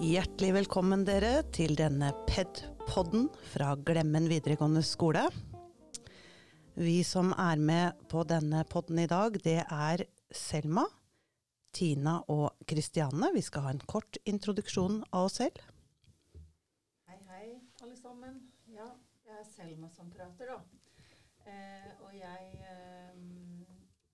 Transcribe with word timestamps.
Hjertelig 0.00 0.50
velkommen 0.56 1.02
dere 1.04 1.42
til 1.52 1.74
denne 1.76 2.08
PED-podden 2.28 3.26
fra 3.52 3.74
Glemmen 3.86 4.28
videregående 4.30 4.80
skole. 4.86 5.26
Vi 6.80 7.02
som 7.04 7.34
er 7.36 7.60
med 7.60 8.00
på 8.08 8.22
denne 8.24 8.62
podden 8.64 9.02
i 9.02 9.08
dag, 9.10 9.36
det 9.44 9.58
er 9.60 10.04
Selma, 10.32 10.86
Tina 11.76 12.16
og 12.32 12.64
Kristiane. 12.64 13.28
Vi 13.36 13.42
skal 13.44 13.66
ha 13.66 13.74
en 13.74 13.84
kort 13.84 14.16
introduksjon 14.24 15.02
av 15.10 15.28
oss 15.28 15.36
selv. 15.42 15.60
Hei, 17.10 17.20
hei, 17.28 17.46
alle 17.84 17.98
sammen. 18.00 18.40
Ja, 18.72 18.88
det 19.26 19.36
er 19.42 19.46
Selma 19.52 19.92
som 19.92 20.08
prater, 20.14 20.54
da. 20.54 20.58
Eh, 21.44 21.92
og 22.06 22.16
jeg 22.16 22.64
eh, 22.64 23.19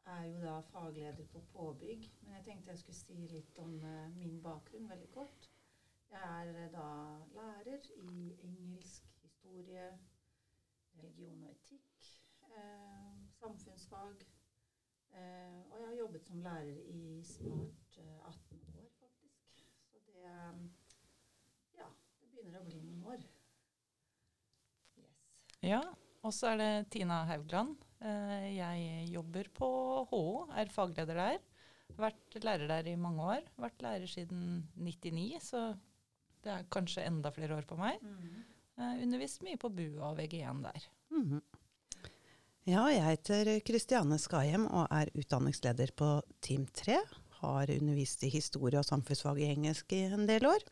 er 0.06 0.24
jo 0.24 0.40
da 0.40 0.60
fagleder 0.60 1.26
på 1.32 1.40
påbygg. 1.52 2.10
Men 2.22 2.34
jeg 2.34 2.44
tenkte 2.44 2.70
jeg 2.70 2.78
skulle 2.78 2.98
si 2.98 3.28
litt 3.30 3.58
om 3.58 3.78
eh, 3.84 4.08
min 4.16 4.40
bakgrunn 4.42 4.88
veldig 4.90 5.10
kort. 5.14 5.50
Jeg 6.10 6.22
er 6.42 6.52
eh, 6.64 6.70
da 6.72 6.86
lærer 7.34 7.88
i 7.96 8.36
engelsk, 8.44 9.08
historie, 9.22 9.88
religion 10.98 11.42
og 11.42 11.50
etikk, 11.50 12.06
eh, 12.42 13.16
samfunnsfag. 13.40 14.26
Eh, 15.16 15.60
og 15.70 15.78
jeg 15.80 15.88
har 15.88 15.98
jobbet 15.98 16.26
som 16.26 16.42
lærer 16.42 16.78
i 16.92 17.22
snart 17.24 17.98
18 17.98 18.60
år, 18.78 18.90
faktisk. 19.00 19.66
Så 19.90 19.98
det 20.06 20.22
Ja, 21.76 21.88
det 22.20 22.30
begynner 22.30 22.60
å 22.60 22.64
bli 22.64 22.80
noen 22.80 23.02
år. 23.14 23.26
Yes. 24.98 25.18
Ja, 25.62 25.82
og 26.22 26.34
så 26.34 26.54
er 26.54 26.56
det 26.62 26.90
Tina 26.90 27.24
Haugland. 27.24 27.85
Jeg 28.06 29.08
jobber 29.10 29.48
på 29.56 29.68
HO, 30.10 30.24
er 30.54 30.70
fagleder 30.72 31.18
der. 31.18 31.44
Vært 31.96 32.36
lærer 32.44 32.68
der 32.70 32.88
i 32.90 32.96
mange 32.98 33.24
år. 33.24 33.44
Vært 33.60 33.82
lærer 33.84 34.10
siden 34.10 34.66
99, 34.74 35.38
så 35.42 35.62
det 36.44 36.52
er 36.54 36.66
kanskje 36.72 37.06
enda 37.06 37.32
flere 37.34 37.56
år 37.58 37.66
på 37.68 37.78
meg. 37.78 38.02
Mm. 38.02 38.42
Uh, 38.76 38.96
undervist 39.02 39.40
mye 39.46 39.58
på 39.60 39.70
BUA 39.72 40.10
og 40.10 40.18
VG1 40.20 40.64
der. 40.66 40.88
Mm. 41.14 41.40
Ja, 42.66 42.82
jeg 42.90 43.04
heter 43.06 43.52
Kristiane 43.64 44.18
Skahjem 44.20 44.66
og 44.66 44.90
er 44.92 45.12
utdanningsleder 45.16 45.94
på 45.96 46.10
Team 46.44 46.66
3. 46.76 46.98
Har 47.40 47.72
undervist 47.72 48.24
i 48.26 48.32
historie 48.32 48.80
og 48.80 48.88
samfunnsfag 48.88 49.40
i 49.40 49.48
engelsk 49.54 49.94
i 49.96 50.02
en 50.10 50.28
del 50.28 50.48
år. 50.50 50.66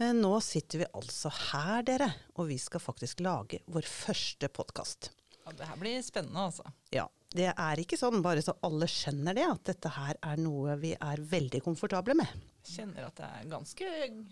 Uh, 0.00 0.10
nå 0.16 0.34
sitter 0.42 0.82
vi 0.82 0.90
altså 0.96 1.30
her, 1.52 1.86
dere, 1.86 2.10
og 2.34 2.50
vi 2.50 2.58
skal 2.58 2.82
faktisk 2.82 3.22
lage 3.22 3.62
vår 3.70 3.86
første 3.86 4.50
podkast. 4.50 5.12
Ja, 5.50 5.56
det 5.58 5.66
her 5.66 5.80
blir 5.80 6.04
spennende, 6.06 6.46
altså. 6.50 6.70
Ja. 6.94 7.08
Det 7.30 7.46
er 7.46 7.78
ikke 7.78 7.94
sånn, 7.94 8.24
bare 8.24 8.42
så 8.42 8.56
alle 8.66 8.88
skjønner 8.90 9.36
det, 9.38 9.44
at 9.46 9.68
dette 9.68 9.90
her 9.94 10.16
er 10.32 10.40
noe 10.42 10.74
vi 10.80 10.96
er 10.96 11.20
veldig 11.30 11.60
komfortable 11.62 12.16
med. 12.18 12.32
Kjenner 12.66 13.06
at 13.06 13.20
det 13.20 13.28
er 13.28 13.44
ganske 13.52 13.90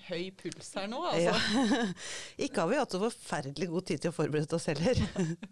høy 0.09 0.25
puls 0.39 0.73
her 0.75 0.89
nå, 0.91 1.05
altså. 1.07 1.31
Ja. 1.31 1.87
ikke 2.49 2.65
har 2.65 2.73
vi 2.73 2.81
hatt 2.81 2.97
så 2.97 3.01
forferdelig 3.05 3.71
god 3.71 3.87
tid 3.91 4.03
til 4.03 4.11
å 4.11 4.17
forberede 4.17 4.59
oss 4.59 4.67
heller. 4.73 4.99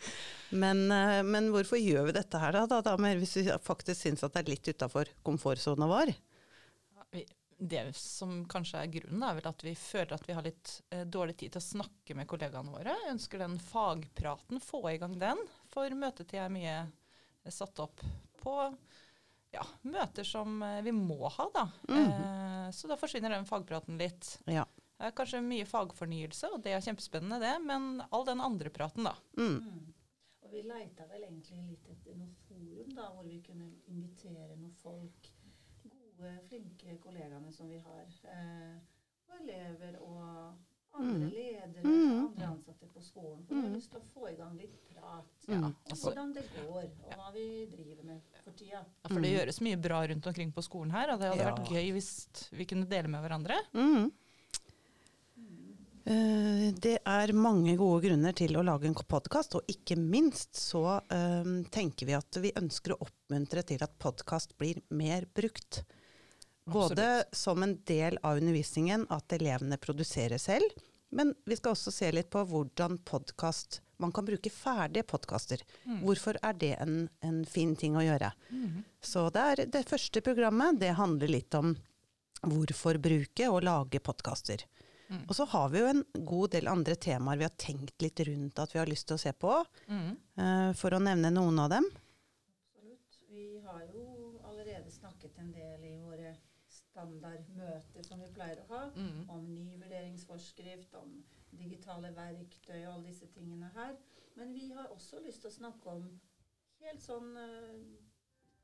men, 0.65 0.83
eh, 0.91 1.23
men, 1.27 1.53
hvorfor 1.55 1.79
gjør 1.79 2.11
vi 2.11 2.17
dette 2.19 2.43
her 2.43 2.59
da, 2.59 2.67
da, 2.71 2.83
da 2.83 2.97
hvis 2.99 3.39
vi 3.39 3.47
faktisk 3.63 4.03
syns 4.03 4.27
at 4.27 4.35
det 4.35 4.43
er 4.43 4.53
litt 4.57 4.73
utafor 4.75 5.15
komfortsona 5.27 5.91
vår? 5.91 6.17
Det 7.59 7.83
som 7.97 8.43
kanskje 8.53 8.83
er 8.83 8.93
grunnen, 8.93 9.23
er 9.25 9.39
vel 9.39 9.49
at 9.49 9.63
vi 9.65 9.73
føler 9.79 10.13
at 10.19 10.27
vi 10.29 10.35
har 10.37 10.45
litt 10.45 10.75
eh, 10.93 11.07
dårlig 11.09 11.39
tid 11.41 11.55
til 11.55 11.63
å 11.63 11.69
snakke 11.71 12.17
med 12.19 12.29
kollegaene 12.29 12.75
våre. 12.75 12.93
Ønsker 13.09 13.41
den 13.41 13.57
fagpraten, 13.63 14.61
få 14.61 14.83
i 14.91 14.99
gang 15.01 15.17
den. 15.21 15.41
For 15.73 15.93
møtetid 15.97 16.43
er 16.43 16.53
mye 16.53 16.77
satt 17.53 17.79
opp 17.81 18.03
på 18.43 18.57
ja, 19.55 19.65
møter 19.83 20.27
som 20.27 20.63
eh, 20.63 20.83
vi 20.83 20.93
må 20.93 21.29
ha, 21.29 21.49
da. 21.55 21.69
Mm. 21.89 22.07
Eh, 22.07 22.71
så 22.77 22.91
da 22.91 22.99
forsvinner 23.01 23.33
den 23.33 23.49
fagpraten 23.49 23.99
litt. 24.01 24.37
Ja. 24.45 24.67
er 24.99 25.15
kanskje 25.17 25.43
mye 25.45 25.67
fagfornyelse, 25.69 26.51
og 26.53 26.63
det 26.65 26.75
er 26.77 26.85
kjempespennende, 26.85 27.41
det. 27.41 27.55
Men 27.65 28.03
all 28.11 28.27
den 28.29 28.43
andre 28.45 28.73
praten, 28.75 29.09
da. 29.09 29.15
Mm. 29.39 29.63
Mm. 29.63 29.95
Og 30.47 30.53
vi 30.53 30.63
leita 30.67 31.09
vel 31.11 31.25
egentlig 31.27 31.63
litt 31.73 31.89
etter 31.91 32.19
noe 32.19 32.35
forum 32.47 32.93
da, 32.95 33.09
hvor 33.15 33.27
vi 33.27 33.41
kunne 33.45 33.73
invitere 33.91 34.55
noen 34.55 34.77
folk. 34.83 35.33
Gode, 36.17 36.39
flinke 36.49 36.97
kollegaene 37.03 37.53
som 37.53 37.69
vi 37.69 37.79
har. 37.85 38.07
Eh, 38.33 38.77
og 39.27 39.39
elever 39.43 39.99
og 40.01 40.57
andre 40.97 41.27
mm. 41.27 41.31
ledere, 41.31 41.83
mm. 41.85 42.19
andre 42.19 42.47
ansatte 42.47 42.87
på 42.93 43.01
skolen. 43.05 43.43
For 43.47 43.55
vi 43.55 43.61
har 43.61 43.71
mm. 43.71 43.77
lyst 43.77 43.91
til 43.93 44.01
å 44.01 44.11
få 44.15 44.29
i 44.31 44.37
gang 44.39 44.55
litt 44.59 44.77
prat. 44.91 45.33
Ja, 45.47 45.61
altså, 45.69 46.09
hvordan 46.09 46.33
det 46.37 46.45
går, 46.55 46.87
og 46.87 47.17
hva 47.19 47.33
vi 47.35 47.49
driver 47.73 48.07
med 48.13 48.39
for 48.43 48.57
tida. 48.57 48.85
Ja, 48.85 49.11
For 49.11 49.25
det 49.25 49.33
gjøres 49.35 49.61
mye 49.67 49.81
bra 49.89 50.05
rundt 50.13 50.31
omkring 50.31 50.55
på 50.57 50.65
skolen 50.65 50.95
her, 50.97 51.13
og 51.13 51.21
det 51.21 51.33
hadde 51.33 51.45
ja. 51.45 51.51
vært 51.53 51.75
gøy 51.75 51.91
hvis 51.97 52.13
vi 52.57 52.69
kunne 52.71 52.89
dele 52.91 53.13
med 53.13 53.25
hverandre. 53.27 53.61
Mm. 53.77 54.09
Uh, 56.07 56.69
det 56.79 57.01
er 57.03 57.33
mange 57.35 57.73
gode 57.75 58.05
grunner 58.05 58.35
til 58.39 58.55
å 58.57 58.63
lage 58.63 58.87
en 58.87 58.95
podkast, 58.95 59.57
og 59.59 59.71
ikke 59.71 59.99
minst 59.99 60.55
så 60.55 60.85
uh, 61.03 61.55
tenker 61.75 62.09
vi 62.09 62.15
at 62.15 62.41
vi 62.41 62.55
ønsker 62.57 62.95
å 62.95 63.01
oppmuntre 63.09 63.67
til 63.67 63.83
at 63.83 63.97
podkast 64.01 64.55
blir 64.61 64.81
mer 64.95 65.27
brukt. 65.35 65.83
Både 66.67 67.25
som 67.33 67.63
en 67.63 67.77
del 67.87 68.19
av 68.23 68.41
undervisningen 68.41 69.07
at 69.15 69.33
elevene 69.33 69.79
produserer 69.79 70.39
selv, 70.43 70.73
men 71.15 71.35
vi 71.47 71.57
skal 71.57 71.77
også 71.77 71.93
se 71.95 72.09
litt 72.13 72.31
på 72.33 72.43
hvordan 72.51 72.99
podkast 73.07 73.81
Man 74.03 74.13
kan 74.13 74.27
bruke 74.27 74.51
ferdige 74.53 75.07
podkaster. 75.09 75.63
Mm. 75.85 76.01
Hvorfor 76.03 76.37
er 76.45 76.57
det 76.61 76.75
en, 76.83 77.07
en, 77.25 77.39
fin 77.49 77.71
ting 77.81 77.95
å 77.97 78.03
gjøre? 78.05 78.29
Mm. 78.51 78.83
Så 79.01 79.23
det, 79.33 79.45
er, 79.53 79.63
det 79.73 79.89
første 79.89 80.21
programmet 80.21 80.77
det 80.83 80.91
handler 80.99 81.33
litt 81.33 81.57
om 81.57 81.71
hvorfor 82.43 82.99
bruke 83.01 83.49
og 83.49 83.65
lage 83.65 84.03
podkaster. 84.05 84.67
Mm. 85.09 85.23
Og 85.23 85.33
så 85.39 85.47
har 85.49 85.71
vi 85.73 85.81
jo 85.81 85.89
en 85.89 86.03
god 86.29 86.53
del 86.59 86.69
andre 86.69 86.99
temaer 87.01 87.41
vi 87.41 87.47
har 87.47 87.57
tenkt 87.57 88.05
litt 88.05 88.21
rundt 88.29 88.61
at 88.61 88.75
vi 88.75 88.83
har 88.83 88.91
lyst 88.91 89.09
til 89.09 89.17
å 89.17 89.23
se 89.23 89.33
på. 89.33 89.55
Uh, 89.89 90.75
for 90.77 90.93
å 90.93 91.01
nevne 91.01 91.33
noen 91.33 91.63
av 91.65 91.73
dem. 91.73 91.89
Absolutt. 91.89 93.21
Vi 93.31 93.49
har 93.65 93.81
jo 93.95 94.37
allerede 94.51 94.93
snakket 94.93 95.41
en 95.41 95.55
del 95.57 95.89
i 95.89 95.97
våre 96.03 96.35
standardmøter 96.97 98.07
som 98.07 98.23
vi 98.25 98.33
pleier 98.33 98.63
å 98.63 98.69
ha, 98.71 98.83
mm. 98.97 99.27
om 99.33 99.49
ny 99.53 99.77
vurderingsforskrift, 99.83 100.95
om 100.97 101.19
digitale 101.57 102.13
verktøy 102.17 102.79
og 102.87 102.95
alle 102.95 103.11
disse 103.11 103.29
tingene 103.35 103.69
her. 103.77 103.97
Men 104.37 104.53
vi 104.57 104.71
har 104.77 104.93
også 104.93 105.21
lyst 105.25 105.45
til 105.45 105.53
å 105.53 105.57
snakke 105.59 105.97
om 105.99 106.07
helt 106.83 107.03
sånn 107.05 107.33
uh, 107.37 107.75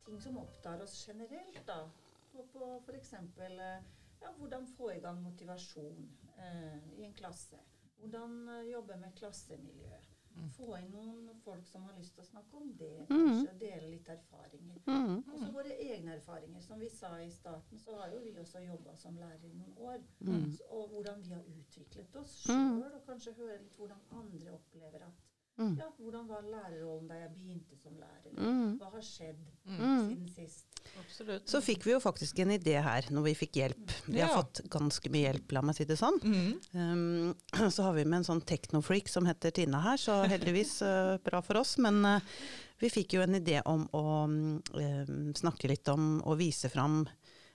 ting 0.06 0.20
som 0.20 0.40
opptar 0.40 0.82
oss 0.84 0.96
generelt, 1.06 1.60
da. 1.68 1.84
På, 2.32 2.46
på 2.52 2.68
f.eks. 2.86 3.12
Uh, 3.36 3.44
eh, 3.44 3.90
ja, 4.22 4.32
hvordan 4.38 4.68
få 4.76 4.92
i 4.94 5.00
gang 5.04 5.20
motivasjon 5.24 6.08
uh, 6.38 6.80
i 6.96 7.04
en 7.04 7.16
klasse. 7.16 7.60
Hvordan 8.00 8.48
jobbe 8.66 8.96
med 8.98 9.14
klassemiljøet. 9.20 10.11
Få 10.56 10.76
inn 10.78 10.90
noen 10.92 11.40
folk 11.44 11.66
som 11.66 11.84
har 11.88 11.96
lyst 11.98 12.14
til 12.16 12.24
å 12.24 12.28
snakke 12.28 12.60
om 12.60 12.70
det. 12.78 13.06
Mm. 13.10 13.18
Kanskje 13.26 13.56
dele 13.60 13.90
litt 13.94 14.08
erfaringer. 14.14 14.78
Mm. 14.86 15.18
Og 15.18 15.38
så 15.40 15.50
våre 15.54 15.76
egne 15.86 16.16
erfaringer. 16.16 16.62
Som 16.64 16.80
vi 16.82 16.88
sa 16.92 17.12
i 17.20 17.30
starten, 17.32 17.80
så 17.82 17.96
har 18.00 18.14
jo 18.14 18.22
vi 18.24 18.32
også 18.40 18.62
jobba 18.64 18.96
som 19.00 19.18
lærer 19.20 19.48
i 19.48 19.52
noen 19.56 19.76
år. 19.90 20.00
Mm. 20.20 20.48
Og 20.70 20.88
hvordan 20.94 21.24
vi 21.26 21.34
har 21.34 21.44
utviklet 21.56 22.16
oss 22.22 22.38
sjøl, 22.46 22.88
og 22.92 23.04
kanskje 23.08 23.36
høre 23.40 23.60
litt 23.62 23.76
hvordan 23.78 24.08
andre 24.22 24.56
opplever 24.56 25.06
at 25.08 25.31
Mm. 25.60 25.74
Ja, 25.78 25.88
hvordan 26.00 26.28
var 26.30 26.44
lærerrollen 26.48 27.08
da 27.10 27.18
jeg 27.20 27.32
begynte 27.36 27.76
som 27.76 27.96
lærer? 28.00 28.30
Mm. 28.36 28.76
Hva 28.80 28.92
har 28.94 29.04
skjedd 29.04 29.42
mm. 29.68 29.80
siden 29.80 30.30
sist? 30.32 30.68
Absolutt. 31.00 31.48
Så 31.48 31.60
fikk 31.64 31.86
vi 31.86 31.94
jo 31.94 32.00
faktisk 32.02 32.40
en 32.42 32.52
idé 32.54 32.74
her 32.82 33.06
når 33.12 33.26
vi 33.28 33.34
fikk 33.42 33.58
hjelp. 33.60 33.94
Vi 34.06 34.20
har 34.20 34.32
fått 34.32 34.62
ganske 34.72 35.12
mye 35.12 35.28
hjelp, 35.28 35.54
la 35.56 35.62
meg 35.64 35.76
si 35.76 35.86
det 35.88 35.98
sånn. 36.00 36.18
Um, 36.24 37.32
så 37.74 37.88
har 37.88 37.96
vi 37.96 38.06
med 38.06 38.22
en 38.22 38.28
sånn 38.32 38.44
technofreak 38.48 39.10
som 39.12 39.28
heter 39.28 39.54
Tina 39.56 39.82
her, 39.84 40.00
så 40.00 40.22
heldigvis 40.28 40.78
uh, 40.84 41.16
bra 41.24 41.42
for 41.44 41.60
oss. 41.62 41.76
Men 41.82 42.02
uh, 42.04 42.36
vi 42.82 42.92
fikk 42.92 43.16
jo 43.18 43.24
en 43.24 43.38
idé 43.38 43.60
om 43.68 43.86
å 43.96 44.06
um, 44.26 45.32
snakke 45.38 45.70
litt 45.70 45.88
om 45.92 46.16
og 46.24 46.40
vise 46.40 46.72
fram 46.72 47.04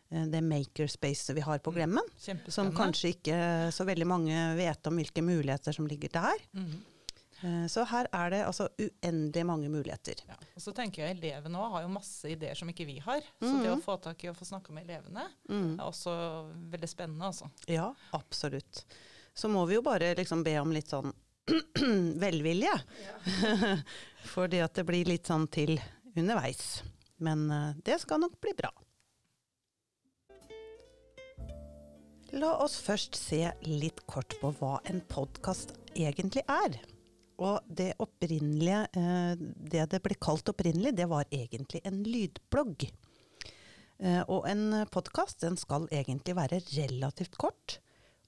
det 0.07 0.39
makerspace 0.39 1.33
vi 1.35 1.41
har 1.43 1.59
på 1.59 1.73
Glemmen. 1.75 2.05
Som 2.47 2.69
kanskje 2.71 3.09
ikke 3.11 3.39
så 3.75 3.83
veldig 3.83 4.05
mange 4.07 4.43
vet 4.55 4.87
om 4.87 4.95
hvilke 4.95 5.19
muligheter 5.19 5.75
som 5.75 5.89
ligger 5.89 6.13
der. 6.13 6.45
Mm. 6.55 6.77
Eh, 7.41 7.65
så 7.69 7.83
her 7.85 8.07
er 8.15 8.31
det 8.33 8.39
altså 8.47 8.67
uendelig 8.81 9.43
mange 9.45 9.69
muligheter. 9.69 10.23
Ja, 10.29 10.37
og 10.55 10.63
så 10.63 10.73
tenker 10.75 11.03
jeg 11.03 11.17
Elevene 11.17 11.61
òg 11.61 11.75
har 11.75 11.85
jo 11.85 11.91
masse 11.93 12.31
ideer 12.31 12.57
som 12.57 12.69
ikke 12.71 12.87
vi 12.89 12.97
har. 13.03 13.21
Så 13.39 13.51
mm. 13.53 13.61
det 13.63 13.73
å 13.75 13.83
få 13.83 13.97
tak 14.01 14.25
i 14.25 14.31
å 14.31 14.35
få 14.37 14.47
snakke 14.47 14.73
med 14.75 14.87
elevene 14.87 15.27
mm. 15.49 15.77
er 15.77 15.85
også 15.85 16.15
veldig 16.73 16.89
spennende. 16.89 17.29
altså. 17.29 17.51
Ja, 17.69 17.91
absolutt. 18.17 18.85
Så 19.37 19.51
må 19.53 19.65
vi 19.69 19.77
jo 19.77 19.85
bare 19.85 20.15
liksom 20.17 20.41
be 20.45 20.57
om 20.61 20.73
litt 20.73 20.89
sånn 20.93 21.13
velvilje. 22.23 22.73
Ja. 23.05 23.77
Fordi 24.33 24.63
at 24.65 24.75
det 24.79 24.87
blir 24.87 25.07
litt 25.07 25.29
sånn 25.29 25.45
til 25.53 25.77
underveis. 26.17 26.81
Men 27.21 27.47
uh, 27.51 27.71
det 27.85 28.01
skal 28.01 28.21
nok 28.21 28.39
bli 28.41 28.53
bra. 28.57 28.73
La 32.35 32.49
oss 32.59 32.75
først 32.83 33.15
se 33.15 33.45
litt 33.63 34.01
kort 34.09 34.35
på 34.41 34.51
hva 34.59 34.77
en 34.89 34.99
podkast 35.07 35.71
egentlig 35.95 36.43
er. 36.51 36.75
Og 37.37 37.59
det 37.69 37.91
opprinnelige, 38.01 38.87
eh, 38.97 39.33
det 39.37 39.85
det 39.91 40.01
ble 40.01 40.15
kalt 40.19 40.49
opprinnelig, 40.49 40.95
det 40.97 41.05
var 41.09 41.27
egentlig 41.29 41.81
en 41.85 42.01
lydblogg. 42.03 42.87
Eh, 43.99 44.23
og 44.27 44.47
en 44.49 44.85
podkast 44.93 45.45
skal 45.57 45.87
egentlig 45.91 46.35
være 46.37 46.61
relativt 46.73 47.37
kort, 47.37 47.79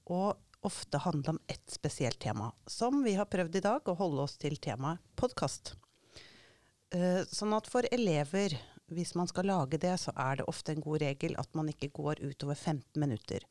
og 0.05 0.37
ofte 0.61 0.97
handle 0.97 1.35
om 1.35 1.39
ett 1.47 1.69
spesielt 1.71 2.19
tema. 2.19 2.51
Som 2.67 3.03
vi 3.03 3.15
har 3.15 3.25
prøvd 3.25 3.55
i 3.55 3.65
dag, 3.65 3.81
å 3.87 3.97
holde 3.97 4.25
oss 4.25 4.37
til 4.37 4.57
temaet 4.57 4.99
podkast. 5.15 5.73
Eh, 6.91 7.21
sånn 7.25 7.53
at 7.53 7.69
for 7.69 7.85
elever, 7.91 8.57
hvis 8.89 9.13
man 9.15 9.29
skal 9.29 9.49
lage 9.49 9.77
det, 9.77 9.93
så 10.01 10.13
er 10.17 10.39
det 10.39 10.49
ofte 10.49 10.73
en 10.73 10.81
god 10.81 11.01
regel 11.01 11.35
at 11.37 11.53
man 11.55 11.69
ikke 11.69 11.91
går 11.93 12.21
utover 12.25 12.57
15 12.57 12.99
minutter. 12.99 13.45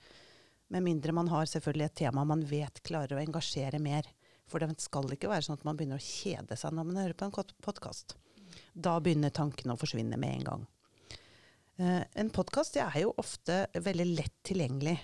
Med 0.69 0.85
mindre 0.85 1.15
man 1.17 1.31
har 1.33 1.47
selvfølgelig 1.49 1.87
et 1.87 2.01
tema 2.03 2.25
man 2.29 2.43
vet 2.45 2.83
klarer 2.85 3.17
å 3.17 3.23
engasjere 3.23 3.79
mer. 3.81 4.11
For 4.49 4.65
det 4.65 4.81
skal 4.81 5.11
ikke 5.13 5.31
være 5.31 5.45
sånn 5.45 5.59
at 5.59 5.67
man 5.69 5.77
begynner 5.77 6.01
å 6.01 6.05
kjede 6.05 6.57
seg 6.57 6.75
når 6.75 6.89
man 6.89 7.03
hører 7.03 7.19
på 7.19 7.29
en 7.29 7.55
podkast. 7.65 8.17
Da 8.73 8.97
begynner 9.03 9.35
tankene 9.35 9.75
å 9.75 9.81
forsvinne 9.81 10.19
med 10.21 10.39
en 10.39 10.49
gang. 10.49 10.67
Eh, 11.79 12.03
en 12.23 12.33
podkast 12.35 12.79
er 12.81 12.97
jo 13.03 13.15
ofte 13.21 13.67
veldig 13.75 14.09
lett 14.17 14.35
tilgjengelig. 14.47 14.97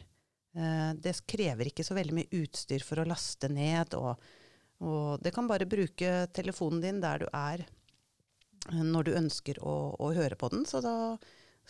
Eh, 0.55 0.91
det 0.99 1.15
krever 1.31 1.71
ikke 1.71 1.87
så 1.87 1.97
veldig 1.99 2.17
mye 2.19 2.43
utstyr 2.43 2.83
for 2.87 3.01
å 3.01 3.07
laste 3.09 3.51
ned. 3.53 3.95
Og, 3.99 4.27
og 4.83 5.23
det 5.23 5.35
kan 5.35 5.51
bare 5.51 5.69
bruke 5.71 6.27
telefonen 6.35 6.83
din 6.83 7.01
der 7.05 7.25
du 7.25 7.29
er 7.31 7.65
uh, 8.73 8.83
når 8.83 9.09
du 9.09 9.17
ønsker 9.21 9.63
å, 9.63 9.77
å 9.99 10.13
høre 10.17 10.39
på 10.41 10.51
den. 10.55 10.67
Da, 10.67 10.97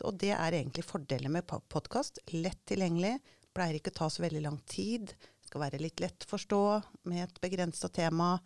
og 0.05 0.19
det 0.21 0.32
er 0.37 0.56
egentlig 0.61 0.87
fordelen 0.88 1.37
med 1.37 1.49
podkast. 1.49 2.23
Lett 2.32 2.65
tilgjengelig. 2.71 3.19
Pleier 3.55 3.79
ikke 3.79 3.93
å 3.93 4.00
ta 4.00 4.11
så 4.11 4.25
veldig 4.25 4.43
lang 4.47 4.59
tid. 4.71 5.12
Skal 5.55 5.62
være 5.69 5.83
litt 5.83 6.03
lett 6.03 6.27
å 6.27 6.33
forstå 6.35 6.62
med 7.06 7.29
et 7.29 7.41
begrensa 7.45 7.87
tema. 7.89 8.37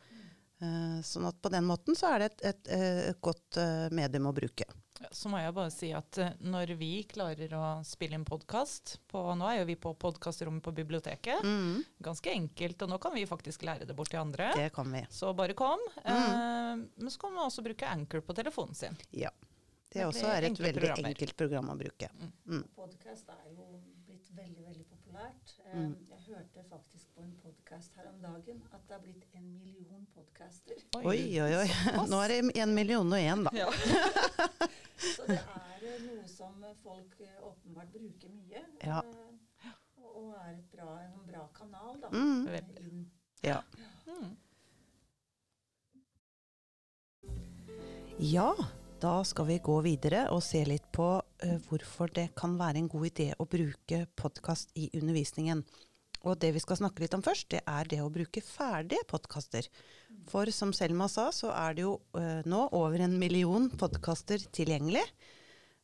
sånn 1.06 1.28
at 1.28 1.36
på 1.40 1.48
den 1.54 1.64
måten 1.64 1.96
så 1.96 2.10
er 2.12 2.18
det 2.18 2.26
et, 2.26 2.42
et, 2.50 2.70
et 3.12 3.20
godt 3.22 3.56
medium 3.94 4.26
å 4.28 4.34
bruke. 4.34 4.66
Så 5.10 5.30
må 5.30 5.38
jeg 5.38 5.54
bare 5.54 5.70
si 5.72 5.90
at 5.94 6.18
eh, 6.20 6.34
når 6.42 6.72
vi 6.78 6.90
klarer 7.08 7.52
å 7.56 7.64
spille 7.86 8.18
inn 8.18 8.26
podkast 8.26 8.96
Nå 9.12 9.46
er 9.46 9.60
jo 9.60 9.68
vi 9.68 9.76
på 9.78 9.92
podkastrommet 10.00 10.64
på 10.64 10.72
biblioteket. 10.74 11.44
Mm. 11.44 11.84
Ganske 12.02 12.32
enkelt, 12.32 12.82
og 12.82 12.92
nå 12.92 12.98
kan 13.02 13.14
vi 13.14 13.26
faktisk 13.28 13.62
lære 13.66 13.86
det 13.88 13.96
bort 13.98 14.10
til 14.12 14.20
andre. 14.20 14.50
Det 14.56 14.70
kan 14.74 14.90
vi. 14.92 15.04
Så 15.14 15.32
bare 15.38 15.54
kom. 15.58 15.82
Mm. 16.02 16.10
Eh, 16.10 16.82
men 16.96 17.14
så 17.14 17.22
kan 17.22 17.34
man 17.36 17.46
også 17.46 17.64
bruke 17.66 17.88
Anchor 17.88 18.24
på 18.26 18.36
telefonen 18.38 18.74
sin. 18.78 18.98
Ja. 19.10 19.30
Det, 19.88 20.02
det 20.02 20.08
også 20.10 20.26
er 20.28 20.50
et 20.50 20.58
veldig 20.58 20.80
programmer. 20.82 21.14
enkelt 21.14 21.36
program 21.38 21.70
å 21.72 21.78
bruke. 21.78 22.10
Mm. 22.18 22.32
mm. 22.50 22.64
Podkast 22.76 23.30
er 23.32 23.44
jo 23.54 23.68
blitt 24.08 24.32
veldig, 24.34 24.64
veldig 24.66 24.84
populært. 24.84 24.97
Um, 25.18 25.96
jeg 26.10 26.18
hørte 26.28 26.62
faktisk 26.70 27.14
på 27.14 27.22
en 27.22 27.32
podkast 27.42 27.94
her 27.96 28.06
om 28.08 28.20
dagen 28.22 28.60
at 28.72 28.80
det 28.88 28.94
har 28.94 29.00
blitt 29.02 29.24
en 29.34 29.48
million 29.58 30.06
podkaster. 30.14 30.78
Oi, 30.96 31.40
oi, 31.42 31.48
oi. 31.58 31.66
Nå 32.12 32.20
er 32.22 32.32
det 32.32 32.38
en 32.62 32.74
million 32.74 33.12
og 33.12 33.18
én, 33.18 33.42
da. 33.48 33.50
Ja. 33.56 33.66
Så 35.16 35.26
det 35.26 35.40
er 35.40 35.82
eh, 35.90 35.98
noe 36.06 36.22
som 36.30 36.62
folk 36.84 37.18
eh, 37.24 37.34
åpenbart 37.42 37.90
bruker 37.96 38.30
mye. 38.30 38.62
Ja. 38.84 39.02
Eh, 39.02 39.74
og, 39.98 40.08
og, 40.22 40.32
er 40.38 40.56
bra, 40.70 40.94
en 41.02 41.26
bra 41.26 41.44
kanal 41.58 41.98
da, 42.04 42.12
mm. 42.14 43.06
Ja. 43.42 43.60
Mm. 44.06 44.36
Ja, 48.18 48.52
da 49.02 49.20
skal 49.24 49.46
vi 49.46 49.58
gå 49.62 49.76
videre 49.84 50.24
og 50.34 50.40
se 50.42 50.60
litt 50.66 50.86
på 50.94 51.08
uh, 51.20 51.58
hvorfor 51.68 52.10
det 52.14 52.30
kan 52.38 52.56
være 52.58 52.80
en 52.82 52.88
god 52.90 53.06
idé 53.10 53.28
å 53.38 53.46
bruke 53.48 54.04
podkast 54.18 54.72
i 54.78 54.88
undervisningen. 54.98 55.62
Og 56.26 56.38
det 56.42 56.50
vi 56.56 56.62
skal 56.62 56.80
snakke 56.80 57.04
litt 57.04 57.14
om 57.14 57.22
først, 57.22 57.46
det 57.54 57.60
er 57.62 57.88
det 57.90 58.00
å 58.02 58.10
bruke 58.10 58.42
ferdige 58.42 59.06
podkaster. 59.10 59.68
For 60.28 60.50
som 60.54 60.72
Selma 60.74 61.06
sa, 61.10 61.28
så 61.34 61.52
er 61.54 61.76
det 61.78 61.84
jo 61.86 61.98
uh, 62.18 62.40
nå 62.42 62.64
over 62.74 63.04
en 63.06 63.14
million 63.20 63.68
podkaster 63.70 64.42
tilgjengelig. 64.54 65.04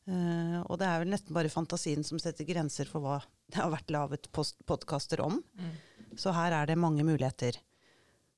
Uh, 0.05 0.59
og 0.67 0.77
det 0.81 0.89
er 0.89 1.01
vel 1.01 1.13
nesten 1.15 1.33
bare 1.37 1.53
fantasien 1.53 2.03
som 2.05 2.19
setter 2.21 2.47
grenser 2.47 2.89
for 2.89 3.01
hva 3.01 3.21
det 3.47 3.61
har 3.61 3.71
vært 3.71 3.95
laget 3.95 4.27
podkaster 4.67 5.23
om. 5.23 5.39
Mm. 5.55 5.71
Så 6.19 6.35
her 6.35 6.53
er 6.57 6.67
det 6.67 6.79
mange 6.79 7.05
muligheter. 7.07 7.57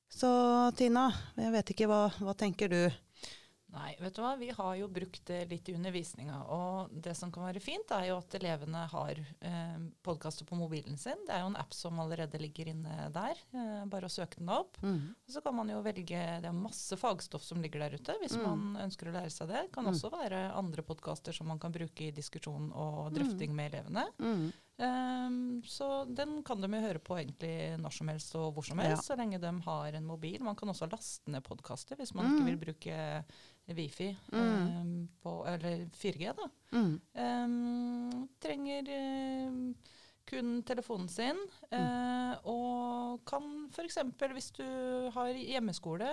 Så 0.08 0.30
Tina, 0.78 1.10
jeg 1.36 1.52
vet 1.52 1.74
ikke, 1.74 1.90
hva, 1.90 2.06
hva 2.22 2.32
tenker 2.38 2.70
du? 2.72 2.80
Nei, 3.68 3.90
vet 4.00 4.16
du 4.16 4.22
hva. 4.24 4.30
Vi 4.40 4.48
har 4.54 4.76
jo 4.78 4.86
brukt 4.88 5.26
det 5.28 5.42
litt 5.50 5.68
i 5.68 5.74
undervisninga. 5.76 6.38
Og 6.54 6.92
det 7.04 7.12
som 7.18 7.32
kan 7.32 7.44
være 7.44 7.60
fint, 7.60 7.90
er 7.92 8.06
jo 8.08 8.16
at 8.22 8.36
elevene 8.38 8.86
har 8.88 9.18
eh, 9.20 9.74
podkaster 10.04 10.48
på 10.48 10.56
mobilen 10.56 10.96
sin. 11.00 11.20
Det 11.28 11.34
er 11.36 11.42
jo 11.44 11.50
en 11.50 11.58
app 11.60 11.76
som 11.76 12.00
allerede 12.00 12.40
ligger 12.40 12.70
inne 12.72 13.10
der. 13.12 13.42
Eh, 13.52 13.82
bare 13.92 14.08
å 14.08 14.12
søke 14.12 14.40
den 14.40 14.48
opp. 14.54 14.80
Mm. 14.80 15.10
Og 15.12 15.34
så 15.34 15.42
kan 15.44 15.56
man 15.58 15.72
jo 15.72 15.82
velge 15.84 16.22
Det 16.40 16.48
er 16.48 16.56
masse 16.56 16.96
fagstoff 16.96 17.44
som 17.44 17.60
ligger 17.64 17.84
der 17.84 17.98
ute, 17.98 18.16
hvis 18.22 18.38
mm. 18.38 18.46
man 18.46 18.86
ønsker 18.86 19.10
å 19.10 19.18
lære 19.18 19.34
seg 19.34 19.52
det. 19.52 19.66
Det 19.68 19.74
kan 19.76 19.84
mm. 19.84 19.92
også 19.92 20.12
være 20.16 20.40
andre 20.56 20.86
podkaster 20.88 21.36
som 21.36 21.52
man 21.52 21.60
kan 21.60 21.74
bruke 21.74 22.08
i 22.08 22.14
diskusjon 22.16 22.72
og 22.72 23.12
drøfting 23.18 23.52
mm. 23.52 23.60
med 23.60 23.74
elevene. 23.74 24.08
Um, 24.78 25.62
så 25.66 26.04
den 26.06 26.36
kan 26.46 26.60
de 26.62 26.68
jo 26.70 26.80
høre 26.84 27.00
på 27.02 27.16
egentlig 27.18 27.74
når 27.82 27.94
som 27.96 28.10
helst 28.12 28.36
og 28.38 28.52
hvor 28.54 28.66
som 28.66 28.78
helst, 28.78 29.02
ja. 29.02 29.06
så 29.10 29.16
lenge 29.18 29.40
de 29.42 29.50
har 29.64 29.98
en 29.98 30.06
mobil. 30.06 30.38
Man 30.46 30.56
kan 30.56 30.70
også 30.70 30.86
laste 30.92 31.34
ned 31.34 31.42
podkaster 31.46 31.98
hvis 31.98 32.14
man 32.14 32.28
mm. 32.28 32.34
ikke 32.36 32.46
vil 32.46 32.60
bruke 32.62 32.98
Wifi, 33.76 34.16
mm. 34.32 34.40
um, 34.80 35.08
på, 35.22 35.34
eller 35.46 35.86
4G. 35.94 36.32
da. 36.36 36.48
Mm. 36.72 37.00
Um, 37.12 38.28
trenger 38.40 38.90
uh, 38.92 39.94
kun 40.28 40.62
telefonen 40.68 41.08
sin, 41.08 41.40
uh, 41.72 42.34
og 42.48 43.24
kan 43.28 43.48
f.eks. 43.72 43.98
hvis 44.34 44.50
du 44.56 44.66
har 45.14 45.32
hjemmeskole, 45.32 46.10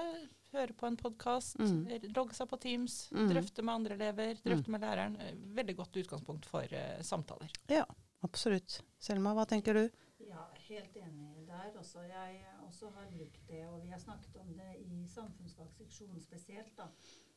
høre 0.55 0.75
på 0.77 0.87
en 0.87 0.97
podkast, 0.99 1.59
mm. 1.59 2.11
logge 2.15 2.35
seg 2.37 2.47
på 2.51 2.59
Teams, 2.63 3.05
mm. 3.11 3.27
drøfte 3.33 3.65
med 3.65 3.75
andre 3.81 3.99
elever, 3.99 4.39
drøfte 4.43 4.71
med 4.71 4.83
læreren. 4.87 5.19
Veldig 5.55 5.77
godt 5.81 6.01
utgangspunkt 6.03 6.47
for 6.49 6.67
uh, 6.71 6.99
samtaler. 7.03 7.51
Ja. 7.71 7.85
Absolutt. 8.25 8.79
Selma, 8.97 9.35
hva 9.37 9.45
tenker 9.45 9.77
du? 9.77 9.83
Ja, 10.25 10.47
helt 10.69 10.95
enig 10.97 11.45
der. 11.45 11.67
Også. 11.77 12.01
Jeg 12.09 12.39
også 12.65 12.89
har 12.95 13.07
brukt 13.11 13.41
det, 13.49 13.61
og 13.67 13.83
vi 13.83 13.91
har 13.91 13.99
snakket 14.01 14.35
om 14.41 14.47
det 14.57 14.71
i 14.81 15.05
samfunnsfagseksjonen 15.13 16.21
spesielt. 16.23 16.73
da. 16.77 16.87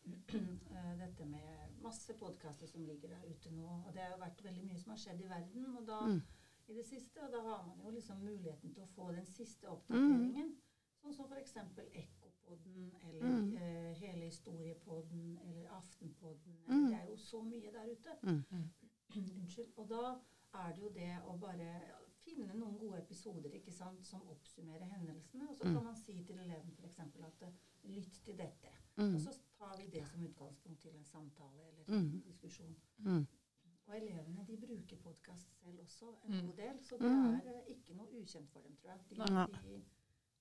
Eh, 0.78 0.98
dette 0.98 1.24
med 1.26 1.80
masse 1.82 2.14
podkaster 2.14 2.66
som 2.66 2.84
ligger 2.84 3.08
der 3.08 3.24
ute 3.30 3.50
nå. 3.50 3.66
Og 3.86 3.94
det 3.94 4.02
har 4.02 4.12
jo 4.12 4.20
vært 4.20 4.44
veldig 4.44 4.64
mye 4.64 4.78
som 4.78 4.92
har 4.92 5.00
skjedd 5.02 5.22
i 5.24 5.28
verden 5.30 5.66
og 5.74 5.86
da, 5.88 5.98
mm. 6.06 6.20
i 6.68 6.76
det 6.76 6.84
siste. 6.86 7.22
Og 7.24 7.32
da 7.32 7.42
har 7.46 7.66
man 7.66 7.82
jo 7.84 7.92
liksom 7.96 8.22
muligheten 8.22 8.74
til 8.74 8.84
å 8.84 8.90
få 8.92 9.10
den 9.16 9.26
siste 9.26 9.70
oppdateringen. 9.72 10.52
Mm. 10.52 10.56
Sånn 11.02 11.14
som 11.16 11.30
f.eks. 11.30 11.54
Ekkopodden, 12.02 12.90
eller 13.08 13.34
mm. 13.34 13.52
eh, 13.56 13.92
hele 14.00 14.26
Historiepodden, 14.30 15.38
eller 15.48 15.70
Aftenpodden. 15.78 16.58
Eller, 16.64 16.82
mm. 16.82 16.90
det 16.92 17.00
er 17.00 17.12
jo 17.12 17.20
så 17.22 17.42
mye 17.46 17.72
der 17.74 17.92
ute. 17.92 18.18
Mm. 18.22 18.66
Unnskyld. 19.40 19.72
Og 19.76 19.88
da 19.90 20.04
er 20.58 20.74
det 20.74 20.82
jo 20.82 20.92
det 20.94 21.14
å 21.28 21.36
bare 21.40 21.72
finne 22.18 22.54
noen 22.56 22.76
gode 22.80 23.00
episoder 23.02 23.54
ikke 23.56 23.72
sant, 23.72 24.05
som 24.06 24.24
oppsummerer 24.32 24.88
hendelsene. 24.93 25.48
Og 25.48 25.56
så 25.56 25.67
kan 25.67 25.81
mm. 25.81 25.88
man 25.90 25.98
si 25.98 26.19
til 26.26 26.40
eleven 26.44 26.74
f.eks. 26.76 27.00
at 27.00 27.48
lytt 27.88 28.20
til 28.24 28.38
dette. 28.38 28.72
Mm. 28.98 29.14
Og 29.14 29.20
så 29.20 29.34
tar 29.58 29.76
vi 29.78 29.86
det 29.93 30.05
som 30.08 30.24
utgangspunkt 30.24 30.81
til 30.82 30.96
en 30.96 31.05
samtale 31.19 31.69
eller 31.69 31.84
en 31.89 32.06
mm. 32.06 32.22
diskusjon. 32.27 32.77
Mm. 32.98 33.27
Og 33.87 33.96
elevene 33.96 34.44
de 34.46 34.56
bruker 34.60 34.96
podkast 34.96 35.55
selv 35.60 35.81
også 35.81 36.10
en 36.25 36.34
mm. 36.34 36.46
god 36.46 36.56
del, 36.56 36.81
så 36.81 36.96
det 37.01 37.10
mm. 37.10 37.34
er 37.34 37.55
uh, 37.55 37.70
ikke 37.75 37.94
noe 37.94 38.20
ukjent 38.20 38.51
for 38.53 38.60
dem, 38.60 38.77
tror 38.77 38.91
jeg. 38.91 39.01
De, 39.10 39.17
de, 39.17 39.81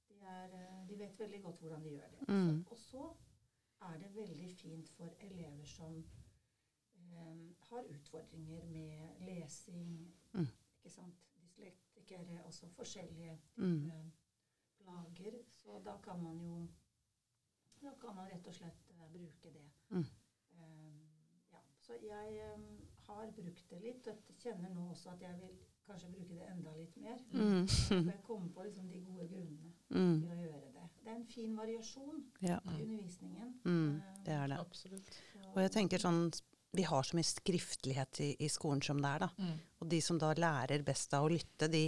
de, 0.09 0.19
er, 0.33 0.53
uh, 0.53 0.89
de 0.89 0.99
vet 0.99 1.19
veldig 1.19 1.41
godt 1.41 1.59
hvordan 1.63 1.83
de 1.83 1.93
gjør 1.95 2.09
det. 2.15 2.27
Så, 2.27 2.63
og 2.71 2.77
så 2.77 3.05
er 3.89 3.97
det 4.03 4.15
veldig 4.15 4.49
fint 4.55 4.89
for 4.89 5.13
elever 5.29 5.65
som 5.65 5.95
um, 5.95 7.55
har 7.69 7.83
utfordringer 7.95 8.65
med 8.65 9.23
lesing. 9.29 10.15
Mm. 10.33 10.47
ikke 10.77 10.89
sant? 10.89 11.23
Dyslektikere, 11.37 12.43
også 12.45 12.67
forskjellige 12.67 13.39
mm. 13.55 13.91
plager. 14.79 15.41
Så 15.49 15.79
da 15.85 15.97
kan 16.03 16.23
man 16.23 16.41
jo 16.41 16.67
da 17.81 17.93
kan 18.01 18.15
man 18.15 18.27
rett 18.27 18.47
og 18.47 18.55
slett 18.55 18.91
uh, 18.91 19.11
bruke 19.13 19.53
det. 19.53 19.67
Så 21.87 21.95
jeg 22.03 22.51
um, 22.51 22.65
har 23.07 23.29
brukt 23.31 23.69
det 23.71 23.79
litt, 23.79 24.07
og 24.11 24.41
kjenner 24.43 24.73
nå 24.75 24.89
også 24.91 25.13
at 25.13 25.21
jeg 25.23 25.37
vil 25.39 25.53
kanskje 25.87 26.09
bruke 26.11 26.35
det 26.35 26.49
enda 26.51 26.73
litt 26.75 26.97
mer. 26.99 27.21
Mm. 27.31 27.63
For 27.69 28.09
jeg 28.11 28.23
kommer 28.27 28.51
på 28.55 28.65
liksom 28.67 28.89
de 28.91 28.99
gode 29.05 29.29
grunnene 29.31 29.71
mm. 29.95 30.17
til 30.25 30.33
å 30.33 30.41
gjøre 30.41 30.73
det. 30.75 30.85
Det 30.99 31.13
er 31.13 31.15
en 31.15 31.29
fin 31.31 31.55
variasjon 31.55 32.19
ja. 32.43 32.59
i 32.73 32.83
undervisningen. 32.83 33.55
Mm. 33.63 34.01
det 34.25 34.35
er 34.35 34.51
det. 34.51 34.59
Absolutt. 34.59 35.17
Og 35.53 35.61
jeg 35.63 35.73
tenker 35.77 36.03
sånn 36.03 36.25
vi 36.77 36.83
har 36.83 37.03
så 37.07 37.15
mye 37.17 37.25
skriftlighet 37.25 38.19
i, 38.21 38.27
i 38.43 38.49
skolen 38.51 38.83
som 38.83 38.99
det 39.01 39.13
er. 39.15 39.23
da. 39.23 39.29
Mm. 39.39 39.53
Og 39.79 39.89
de 39.93 40.01
som 40.03 40.19
da 40.21 40.33
lærer 40.37 40.83
best 40.85 41.15
av 41.15 41.25
å 41.25 41.31
lytte, 41.31 41.71
de. 41.71 41.87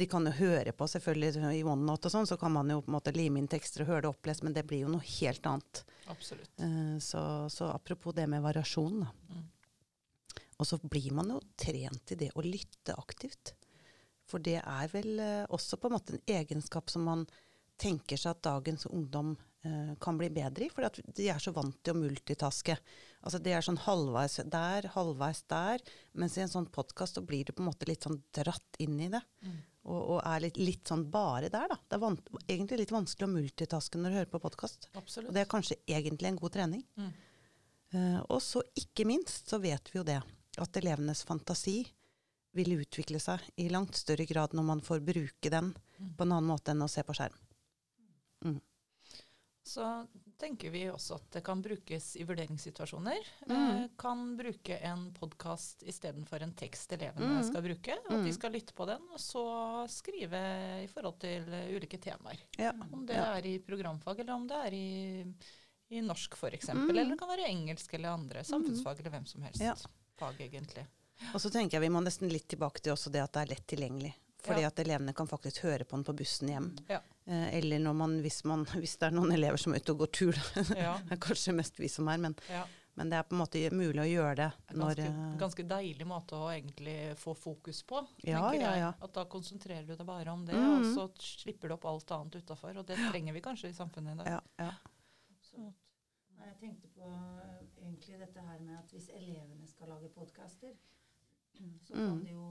De 0.00 0.06
kan 0.06 0.26
jo 0.28 0.32
høre 0.36 0.72
på 0.76 0.86
selvfølgelig 0.90 1.52
i 1.56 1.62
OneNote 1.64 2.10
og 2.10 2.12
sånn, 2.12 2.28
så 2.28 2.36
kan 2.40 2.52
man 2.52 2.70
jo 2.70 2.82
på 2.84 2.90
en 2.90 2.96
måte 2.98 3.14
lime 3.16 3.40
inn 3.40 3.48
tekster 3.50 3.84
og 3.84 3.92
høre 3.92 4.04
det 4.04 4.12
opplest, 4.12 4.44
men 4.44 4.56
det 4.56 4.66
blir 4.68 4.84
jo 4.84 4.92
noe 4.92 5.04
helt 5.16 5.46
annet. 5.48 5.82
Absolutt. 6.12 6.52
Uh, 6.60 6.96
så, 7.00 7.22
så, 7.52 7.70
apropos 7.72 8.16
det 8.16 8.26
med 8.30 8.44
variasjon, 8.44 9.04
da. 9.06 9.10
Mm. 9.32 9.50
Og 10.54 10.68
så 10.68 10.78
blir 10.78 11.10
man 11.16 11.32
jo 11.32 11.40
trent 11.58 12.12
i 12.14 12.18
det 12.20 12.30
å 12.36 12.44
lytte 12.44 12.94
aktivt. 13.00 13.54
For 14.28 14.42
det 14.44 14.60
er 14.60 14.92
vel 14.92 15.16
uh, 15.18 15.48
også 15.52 15.80
på 15.80 15.88
en 15.88 15.96
måte 15.96 16.14
en 16.18 16.36
egenskap 16.36 16.92
som 16.92 17.08
man 17.08 17.24
tenker 17.80 18.20
seg 18.20 18.36
at 18.36 18.44
dagens 18.46 18.86
ungdom 18.86 19.34
kan 20.00 20.18
bli 20.20 20.28
bedre 20.28 20.66
i, 20.66 20.70
for 20.72 20.84
de 21.16 21.28
er 21.32 21.38
så 21.40 21.52
vant 21.56 21.76
til 21.80 21.94
å 21.94 22.00
multitaske. 22.02 22.76
Altså 23.24 23.40
Det 23.40 23.54
er 23.56 23.64
sånn 23.64 23.80
halvveis 23.80 24.36
der, 24.52 24.90
halvveis 24.92 25.44
der. 25.48 25.84
Mens 26.20 26.36
i 26.36 26.42
en 26.44 26.52
sånn 26.52 26.68
podkast 26.72 27.20
blir 27.24 27.46
du 27.48 27.54
på 27.54 27.64
en 27.64 27.70
måte 27.70 27.88
litt 27.88 28.04
sånn 28.04 28.20
dratt 28.36 28.80
inn 28.84 28.98
i 29.00 29.08
det. 29.12 29.22
Mm. 29.46 29.56
Og, 29.84 30.00
og, 30.00 30.18
er 30.24 30.44
litt, 30.46 30.60
litt, 30.60 30.84
sånn 30.88 31.06
bare 31.12 31.50
der, 31.52 31.72
da. 31.72 31.78
Det 31.88 31.98
er 31.98 32.54
egentlig 32.56 32.80
litt 32.82 32.94
vanskelig 32.94 33.28
å 33.28 33.34
multitaske 33.34 34.00
når 34.00 34.12
du 34.12 34.18
hører 34.18 34.32
på 34.32 34.42
podkast. 34.44 34.88
Og 34.96 35.32
det 35.32 35.44
er 35.44 35.50
kanskje 35.50 35.80
egentlig 35.84 36.30
en 36.30 36.40
god 36.40 36.54
trening. 36.56 36.84
Mm. 37.00 37.10
Uh, 37.94 38.20
og 38.32 38.40
så 38.42 38.64
ikke 38.80 39.06
minst 39.08 39.52
så 39.52 39.60
vet 39.62 39.92
vi 39.92 40.00
jo 40.00 40.06
det, 40.08 40.20
at 40.60 40.80
elevenes 40.80 41.22
fantasi 41.28 41.82
vil 42.54 42.76
utvikle 42.78 43.20
seg 43.22 43.42
i 43.60 43.68
langt 43.72 43.96
større 43.98 44.26
grad 44.28 44.54
når 44.54 44.66
man 44.66 44.82
får 44.84 45.02
bruke 45.04 45.50
den 45.50 45.72
mm. 45.74 46.14
på 46.16 46.26
en 46.26 46.32
annen 46.32 46.48
måte 46.48 46.72
enn 46.72 46.84
å 46.84 46.90
se 46.90 47.04
på 47.06 47.16
skjerm. 47.16 47.36
Mm. 48.44 48.60
Så 49.66 50.06
tenker 50.36 50.70
vi 50.70 50.82
også 50.92 51.16
at 51.16 51.28
det 51.32 51.40
kan 51.46 51.62
brukes 51.64 52.10
i 52.20 52.24
vurderingssituasjoner. 52.28 53.28
Mm. 53.46 53.54
Eh, 53.54 53.84
kan 53.96 54.24
bruke 54.36 54.76
en 54.76 55.06
podkast 55.16 55.82
istedenfor 55.88 56.42
en 56.44 56.52
tekst 56.52 56.92
elevene 56.92 57.38
mm. 57.38 57.44
skal 57.48 57.64
bruke. 57.64 57.96
At 57.96 58.10
de 58.12 58.28
mm. 58.28 58.34
skal 58.36 58.52
lytte 58.52 58.76
på 58.76 58.84
den, 58.90 59.06
og 59.08 59.20
så 59.20 59.44
skrive 59.88 60.42
i 60.84 60.90
forhold 60.92 61.16
til 61.24 61.48
ulike 61.72 61.96
temaer. 61.96 62.42
Ja. 62.60 62.74
Om 62.90 63.06
det 63.08 63.16
ja. 63.16 63.30
er 63.38 63.48
i 63.48 63.54
programfag, 63.64 64.20
eller 64.20 64.36
om 64.36 64.44
det 64.50 64.58
er 64.66 64.76
i, 64.76 64.90
i 65.96 66.04
norsk 66.04 66.36
f.eks. 66.36 66.68
Mm. 66.68 66.84
Eller 66.90 67.14
det 67.14 67.18
kan 67.22 67.32
være 67.32 67.48
engelsk 67.48 67.96
eller 67.96 68.18
andre. 68.18 68.44
Samfunnsfag 68.44 69.00
eller 69.00 69.16
hvem 69.16 69.26
som 69.32 69.48
helst. 69.48 69.64
Ja. 69.64 69.72
Fag, 70.20 70.44
egentlig. 70.44 70.84
Og 71.32 71.40
så 71.40 71.48
tenker 71.48 71.78
jeg 71.78 71.86
vi 71.86 71.94
må 71.94 72.04
nesten 72.04 72.28
litt 72.28 72.50
tilbake 72.52 72.84
til 72.84 72.92
også 72.92 73.08
det 73.14 73.24
at 73.24 73.32
det 73.32 73.46
er 73.46 73.52
lett 73.54 73.66
tilgjengelig. 73.72 74.12
Fordi 74.44 74.60
ja. 74.60 74.68
at 74.68 74.84
elevene 74.84 75.16
kan 75.16 75.28
faktisk 75.30 75.64
høre 75.64 75.88
på 75.88 75.96
den 75.96 76.04
på 76.04 76.12
bussen 76.20 76.50
hjem. 76.52 76.68
Ja. 76.90 77.00
Eh, 77.26 77.58
eller 77.58 77.92
man, 77.92 78.20
hvis, 78.20 78.44
man, 78.44 78.64
hvis, 78.82 78.96
det 79.00 79.08
er 79.08 79.16
noen 79.16 79.32
elever 79.32 79.60
som 79.60 79.74
er 79.74 79.82
ute 79.82 79.94
og 79.94 80.04
går 80.04 80.14
tur. 80.20 80.40
Ja. 80.84 80.96
det 81.04 81.16
er 81.16 81.20
kanskje 81.22 81.54
mest 81.56 81.78
vi 81.80 81.88
som 81.88 82.08
er, 82.12 82.20
men, 82.20 82.34
men, 82.94 83.10
det 83.10 83.18
er 83.18 83.28
på 83.28 83.36
en 83.36 83.40
måte 83.40 83.62
mulig 83.72 84.02
å 84.02 84.08
gjøre 84.08 84.34
det. 84.42 84.50
det 84.68 84.76
når, 84.80 85.00
ganske, 85.00 85.12
uh, 85.14 85.36
ganske 85.40 85.66
deilig 85.74 86.08
måte 86.08 86.40
å 86.40 86.50
egentlig 86.52 86.96
få 87.20 87.36
fokus 87.38 87.82
på. 87.88 88.02
tenker 88.20 88.60
jeg. 88.60 88.90
At 88.92 89.14
da 89.16 89.24
konsentrerer 89.30 89.86
du 89.88 89.94
deg 89.94 90.04
bare 90.08 90.34
om 90.34 90.44
det, 90.46 90.58
mm. 90.58 90.74
og 90.74 90.90
så 90.96 91.08
slipper 91.40 91.72
du 91.72 91.78
opp 91.78 91.88
alt 91.88 92.16
annet 92.18 92.42
utafor. 92.42 92.76
Og 92.82 92.88
det 92.90 92.98
trenger 93.08 93.36
vi 93.36 93.44
kanskje 93.44 93.72
i 93.72 93.78
samfunnet 93.78 94.18
i 94.18 94.24
dag. 94.24 94.76
Så, 95.44 95.70
jeg 96.44 96.56
tenkte 96.60 96.90
på 96.92 97.08
uh, 97.08 97.60
egentlig 97.80 98.20
dette 98.20 98.48
her 98.50 98.60
med 98.60 98.76
at 98.76 98.90
hvis 98.92 99.08
elevene 99.16 99.68
skal 99.70 99.94
lage 99.94 100.12
podkaster 100.12 100.74
så 101.86 101.94
kan 101.94 102.18
mm. 102.18 102.24
det 102.24 102.32
jo 102.34 102.48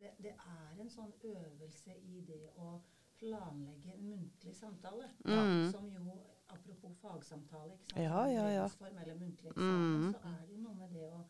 det, 0.00 0.10
det, 0.22 0.32
er 0.36 0.80
en 0.80 0.90
sånn 0.92 1.12
øvelse 1.24 1.94
i 2.04 2.20
det 2.28 2.44
å 2.60 2.76
planlegge 3.20 3.94
en 3.94 4.08
muntlig 4.10 4.54
samtale. 4.56 5.08
Mm. 5.24 5.72
Som 5.72 5.88
jo, 5.92 6.18
apropos 6.46 6.94
fagsamtale, 7.00 7.74
ikke 7.74 7.90
sant? 7.90 8.04
Ja, 8.04 8.26
ja, 8.30 8.46
ja. 8.54 8.68
eller 9.02 9.18
muntlig 9.20 9.50
eksamen, 9.50 10.06
mm. 10.06 10.12
så 10.12 10.22
er 10.30 10.38
det 10.46 10.54
jo 10.54 10.62
noe 10.62 10.76
med 10.78 10.94
det 10.94 11.10
å, 11.10 11.20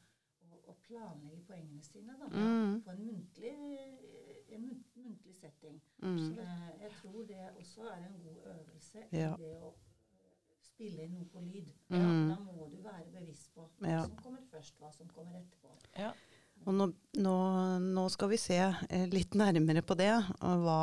å, 0.51 0.61
å 0.73 0.77
planlegge 0.87 1.43
poengene 1.49 1.83
sine 1.87 2.19
da, 2.21 2.31
mm. 2.33 2.79
på 2.85 2.95
en 2.95 3.03
muntlig, 3.07 3.57
en 4.57 4.69
muntlig 4.69 5.35
setting. 5.41 5.81
Mm. 6.03 6.23
Så 6.23 6.47
jeg 6.85 6.95
tror 7.01 7.27
det 7.33 7.51
også 7.55 7.91
er 7.91 8.07
en 8.07 8.23
god 8.25 8.49
øvelse 8.55 9.05
i 9.11 9.27
det 9.27 9.53
å 9.65 9.75
spille 10.77 11.07
inn 11.07 11.15
noe 11.17 11.29
på 11.33 11.41
lyd. 11.41 11.71
Mm. 11.89 12.33
Da 12.33 12.41
må 12.45 12.67
du 12.73 12.81
være 12.85 13.09
bevisst 13.15 13.53
på 13.55 13.65
hva 13.81 14.01
som 14.05 14.17
kommer 14.21 14.43
først, 14.51 14.77
hva 14.83 14.91
som 14.93 15.09
kommer 15.09 15.39
etterpå. 15.41 15.73
Ja. 15.97 16.11
Og 16.67 16.75
nå, 16.75 16.89
nå, 17.21 17.35
nå, 17.85 18.07
skal 18.13 18.31
vi 18.33 18.39
se 18.41 18.59
eh, 18.59 19.07
litt 19.13 19.37
nærmere 19.39 19.83
på 19.87 19.97
det. 19.99 20.13
og 20.41 20.65
hva, 20.65 20.81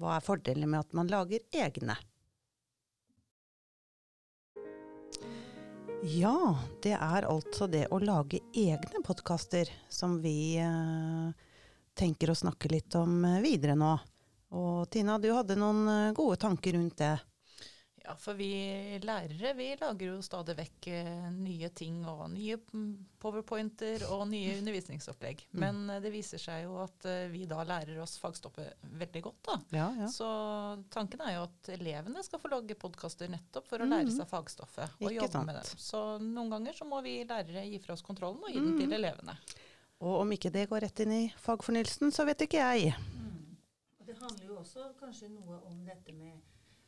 hva 0.00 0.16
er 0.16 0.24
fordelen 0.24 0.70
med 0.70 0.80
at 0.80 0.96
man 0.96 1.10
lager 1.10 1.44
egne? 1.52 1.96
Ja, 6.02 6.58
det 6.82 6.96
er 6.96 7.28
altså 7.30 7.68
det 7.70 7.84
å 7.94 8.00
lage 8.02 8.40
egne 8.58 9.02
podkaster 9.06 9.68
som 9.92 10.16
vi 10.22 10.56
eh, 10.58 11.28
tenker 11.94 12.32
å 12.32 12.34
snakke 12.34 12.72
litt 12.72 12.96
om 12.98 13.20
eh, 13.28 13.38
videre 13.44 13.76
nå. 13.78 13.92
Og 14.58 14.90
Tina, 14.90 15.20
du 15.22 15.30
hadde 15.30 15.54
noen 15.60 15.84
eh, 15.86 16.14
gode 16.16 16.40
tanker 16.42 16.74
rundt 16.74 16.98
det? 16.98 17.14
Ja, 18.04 18.14
for 18.18 18.34
vi 18.34 18.50
lærere 19.02 19.52
vi 19.54 19.68
lager 19.78 20.08
jo 20.08 20.22
stadig 20.26 20.56
vekk 20.58 20.86
eh, 20.90 21.26
nye 21.36 21.68
ting 21.70 22.00
og 22.08 22.24
nye 22.32 22.56
powerpointer 23.22 24.02
og 24.10 24.24
nye 24.30 24.56
undervisningsopplegg. 24.60 25.44
Mm. 25.52 25.60
Men 25.62 25.82
eh, 25.94 26.00
det 26.02 26.10
viser 26.14 26.42
seg 26.42 26.64
jo 26.64 26.80
at 26.82 27.06
eh, 27.06 27.28
vi 27.30 27.44
da 27.50 27.62
lærer 27.66 28.00
oss 28.02 28.16
fagstoffet 28.22 28.88
veldig 28.98 29.22
godt. 29.28 29.40
da. 29.46 29.58
Ja, 29.78 29.88
ja. 30.02 30.10
Så 30.10 30.28
tanken 30.90 31.22
er 31.22 31.36
jo 31.36 31.46
at 31.46 31.72
elevene 31.76 32.24
skal 32.26 32.42
få 32.42 32.50
lage 32.50 32.78
podkaster 32.78 33.30
nettopp 33.30 33.70
for 33.70 33.84
å 33.84 33.88
lære 33.88 34.10
mm. 34.10 34.16
seg 34.18 34.30
fagstoffet 34.30 34.98
og 34.98 35.06
Ikke 35.06 35.20
jobbe 35.20 35.36
sant. 35.36 35.50
med 35.52 35.60
det. 35.60 35.82
Så 35.86 36.04
noen 36.24 36.50
ganger 36.56 36.78
så 36.78 36.88
må 36.88 37.02
vi 37.06 37.20
lærere 37.22 37.68
gi 37.68 37.78
fra 37.84 37.94
oss 37.94 38.02
kontrollen 38.06 38.42
og 38.42 38.50
gi 38.50 38.58
den 38.58 38.80
til 38.80 38.90
mm. 38.90 38.96
elevene. 38.98 39.38
Og 40.02 40.24
om 40.24 40.34
ikke 40.34 40.50
det 40.50 40.66
går 40.72 40.82
rett 40.88 41.04
inn 41.04 41.14
i 41.14 41.24
fagfornyelsen, 41.38 42.10
så 42.10 42.26
vet 42.26 42.48
ikke 42.48 42.58
jeg. 42.58 42.96
Mm. 43.14 43.54
Og 44.00 44.08
det 44.08 44.18
handler 44.18 44.48
jo 44.48 44.58
også 44.58 44.90
kanskje 44.98 45.30
noe 45.30 45.62
om 45.70 45.84
dette 45.86 46.10
med 46.16 46.40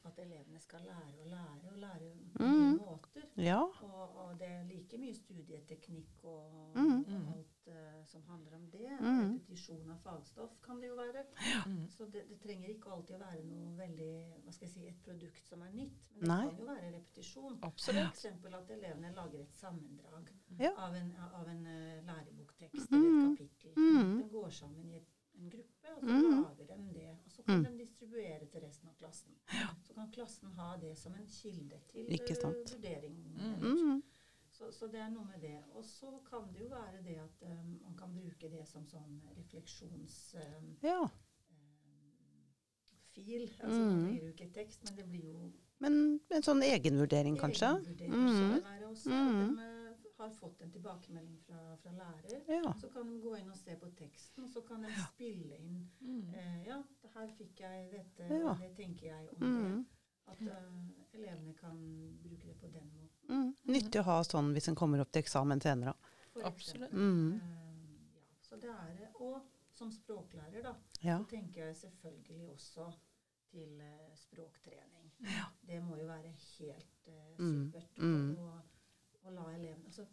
at 0.05 0.19
elevene 0.19 0.61
skal 0.61 0.81
lære 0.85 1.21
og 1.23 1.27
lære 1.27 1.71
og 1.73 1.79
lære 1.79 2.11
på 2.35 2.43
mm. 2.43 2.51
nye 2.51 2.77
måter. 2.77 3.23
Ja. 3.37 3.61
Og, 3.61 4.17
og, 4.17 4.39
det 4.41 4.49
er 4.49 4.65
like 4.69 4.99
mye 4.99 5.15
studieteknikk 5.15 6.25
og, 6.25 6.73
mm. 6.75 6.99
og 6.99 7.33
alt 7.35 7.69
uh, 7.69 8.05
som 8.07 8.23
handler 8.29 8.57
om 8.59 8.67
det. 8.73 8.91
Mm. 9.01 9.35
Repetisjon 9.35 9.91
av 9.91 9.99
fagstoff 10.05 10.59
kan 10.67 10.83
det 10.83 10.91
jo 10.91 10.99
være. 11.01 11.25
Ja. 11.55 11.63
Mm. 11.67 11.89
Så 11.97 12.05
det, 12.05 12.27
det, 12.29 12.39
trenger 12.45 12.69
ikke 12.75 12.93
alltid 12.97 13.17
å 13.17 13.23
være 13.25 13.43
noe 13.49 13.73
veldig 13.81 14.13
hva 14.45 14.57
skal 14.57 14.69
jeg 14.69 14.75
si, 14.75 14.87
et 14.93 15.03
produkt 15.09 15.49
som 15.49 15.65
er 15.65 15.73
nytt. 15.73 16.07
Men 16.15 16.21
det 16.21 16.33
Nei. 16.35 16.41
kan 16.49 16.61
jo 16.61 16.69
være 16.71 16.93
repetisjon. 16.99 17.59
F.eks. 17.71 18.25
at 18.61 18.77
elevene 18.79 19.13
lager 19.17 19.41
et 19.41 19.59
sammendrag 19.61 20.33
ja. 20.61 20.75
av 20.77 20.95
en, 21.01 21.13
av 21.41 21.49
en 21.49 21.67
uh, 21.67 21.99
læreboktekst 22.07 22.93
eller 22.93 23.09
et 23.09 23.21
mm. 23.21 23.37
kapittel. 23.37 23.77
Mm. 23.77 24.17
Den 24.21 24.33
går 24.37 24.51
sammen 24.63 24.91
i 24.93 25.01
et 25.01 25.13
en 25.39 25.51
gruppe, 25.51 25.93
og 25.97 26.01
så 26.01 26.15
mm. 26.15 26.43
lager 26.43 26.77
de 26.77 26.95
det. 26.95 27.11
Og 27.25 27.31
så 27.31 27.43
kan 27.43 27.59
mm. 27.59 27.65
de 27.65 27.79
distribuere 27.79 28.47
til 28.53 28.61
resten 28.67 28.89
av 28.89 28.97
klassen. 28.99 29.37
Ja. 29.53 29.69
Så 29.83 29.95
kan 29.95 30.11
klassen 30.13 30.53
ha 30.59 30.77
det 30.81 30.95
som 30.99 31.15
en 31.15 31.27
kilde 31.27 31.81
til 31.91 32.11
uh, 32.11 32.45
vurdering. 32.45 33.19
Mm. 33.61 34.03
Så, 34.55 34.71
så, 34.73 34.87
det 34.87 35.01
er 35.03 35.11
noe 35.11 35.27
med 35.27 35.43
det. 35.43 35.59
Og 35.75 35.85
så 35.85 36.13
kan 36.31 36.47
det 36.55 36.63
jo 36.63 36.69
være 36.71 37.03
det 37.03 37.19
at 37.19 37.45
um, 37.51 37.75
man 37.83 37.97
kan 37.99 38.15
bruke 38.15 38.51
det 38.51 38.63
som 38.71 38.87
sånn 38.87 39.21
refleksjonsfil. 39.35 40.59
Um, 40.61 40.73
ja. 40.85 41.01
um, 41.03 42.45
altså 43.19 43.69
mm. 43.69 43.79
Man 43.79 44.11
blir 44.13 44.29
jo 44.29 44.35
ikke 44.37 44.51
tekst, 44.55 44.85
men 44.87 44.99
det 44.99 45.09
blir 45.11 45.31
jo 45.33 45.53
Men 45.83 45.97
en 46.31 46.45
sånn 46.47 46.63
egenvurdering, 46.63 47.35
kanskje? 47.37 47.73
Egenvurdering 47.83 48.15
mm. 48.15 48.29
så 48.37 48.45
det 48.55 48.63
være 48.69 48.93
også. 48.93 49.11
Mm. 49.11 49.74
Har 50.25 50.31
fått 50.33 50.61
en 50.65 50.71
tilbakemelding 50.73 51.41
fra, 51.45 51.77
fra 51.83 51.91
lærer, 51.93 52.45
ja. 52.49 52.75
så 52.81 52.89
kan 52.89 53.09
de 53.11 53.19
gå 53.21 53.35
inn 53.37 53.51
og 53.53 53.57
se 53.61 53.75
på 53.77 53.91
teksten, 53.99 54.47
og 54.47 54.49
så 54.49 54.63
kan 54.65 54.87
de 54.87 54.89
ja. 54.89 55.03
spille 55.11 55.59
inn 55.59 55.83
mm. 56.01 56.31
eh, 56.33 56.63
Ja, 56.65 56.79
her 57.13 57.35
fikk 57.37 57.61
jeg 57.61 57.91
dette, 57.93 58.29
ja. 58.31 58.39
og 58.49 58.63
det 58.63 58.71
tenker 58.79 59.11
jeg 59.11 59.29
om 59.37 59.45
mm. 59.45 59.59
det. 59.67 60.01
At 60.33 60.41
uh, 60.41 60.79
elevene 61.13 61.53
kan 61.59 61.77
bruke 62.23 62.49
det 62.49 62.55
på 62.63 62.71
den 62.73 62.89
måten. 62.97 63.29
Mm. 63.29 63.51
Nyttig 63.69 64.01
å 64.01 64.07
ha 64.07 64.17
sånn 64.25 64.55
hvis 64.57 64.71
en 64.73 64.79
kommer 64.81 65.03
opp 65.05 65.13
til 65.13 65.21
eksamen 65.21 65.61
senere. 65.61 65.93
Absolutt. 66.49 66.97
Uh, 66.97 67.37
ja, 68.17 68.25
så 68.49 68.57
det 68.63 68.73
er 68.73 68.95
det. 69.03 69.11
Og 69.21 69.43
som 69.77 69.93
språklærer, 69.93 70.65
da, 70.65 70.73
så 71.03 71.19
tenker 71.29 71.67
jeg 71.67 71.77
selvfølgelig 71.83 72.49
også 72.55 72.89
til 73.53 73.77
uh, 73.85 74.09
språktrening. 74.17 75.13
Det 75.69 75.83
må 75.85 76.01
jo 76.01 76.09
være 76.09 76.33
helt 76.33 77.11
mm. 77.37 77.67
supert. 77.69 78.01
Mm. 78.01 78.39
Og, 78.39 78.74
å 79.25 79.33
la 79.35 79.49
elevene 79.55 79.91
altså, 79.91 80.07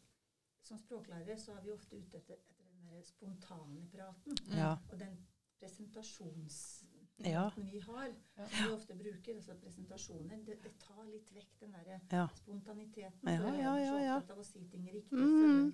Som 0.62 0.78
språklærere 0.78 1.38
så 1.42 1.56
er 1.58 1.64
vi 1.66 1.72
ofte 1.74 1.98
ute 1.98 2.20
etter, 2.20 2.42
etter 2.50 2.68
den 2.70 2.90
der 2.92 3.06
spontane 3.06 3.88
praten. 3.90 4.38
Ja. 4.54 4.76
Og 4.92 5.00
den 5.00 5.16
presentasjonsmåten 5.62 7.26
ja. 7.32 7.52
vi 7.56 7.80
har, 7.80 8.08
ja. 8.36 8.46
som 8.50 8.68
vi 8.68 8.74
ofte 8.74 8.96
bruker, 8.96 9.36
altså 9.36 9.56
presentasjoner, 9.62 10.38
det, 10.46 10.58
det 10.64 10.72
tar 10.82 11.04
litt 11.10 11.30
vekk 11.36 11.60
den 11.60 11.76
der 11.78 11.92
ja. 12.14 12.24
spontaniteten. 12.40 13.30
Ja, 13.30 13.54
ja, 13.58 13.76
ja, 13.80 14.00
ja. 14.06 14.16
opptatt 14.18 14.34
av 14.36 14.42
å 14.42 14.46
si 14.48 14.64
ting 14.72 14.88
riktig, 14.90 15.18
mm. 15.18 15.74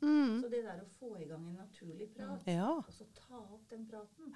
Mm. 0.00 0.40
Så 0.40 0.48
det 0.52 0.62
der 0.64 0.80
å 0.84 0.88
få 0.96 1.12
i 1.20 1.28
gang 1.28 1.44
en 1.50 1.60
naturlig 1.60 2.08
prat, 2.16 2.48
og 2.48 2.92
så 2.94 3.08
ta 3.16 3.42
opp 3.42 3.68
den 3.72 3.84
praten, 3.90 4.32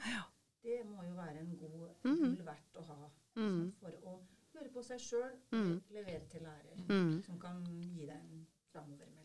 det 0.62 0.82
må 0.88 1.04
jo 1.08 1.16
være 1.16 1.40
en 1.40 1.56
god 1.58 1.88
mm. 2.04 2.20
gull 2.20 2.46
verdt 2.46 2.80
å 2.80 2.86
ha. 2.90 3.00
Altså, 3.32 3.72
For 3.80 4.12
å 4.12 4.18
høre 4.62 4.72
på 4.74 4.82
seg 4.86 5.00
sjøl, 5.02 5.34
mm. 5.52 5.74
levere 5.96 6.28
til 6.30 6.46
lærer, 6.46 6.84
mm. 6.88 7.22
som 7.26 7.40
kan 7.42 7.64
gi 7.66 8.06
deg 8.06 8.16
en 8.18 8.46
framover 8.72 9.10
Da. 9.10 9.21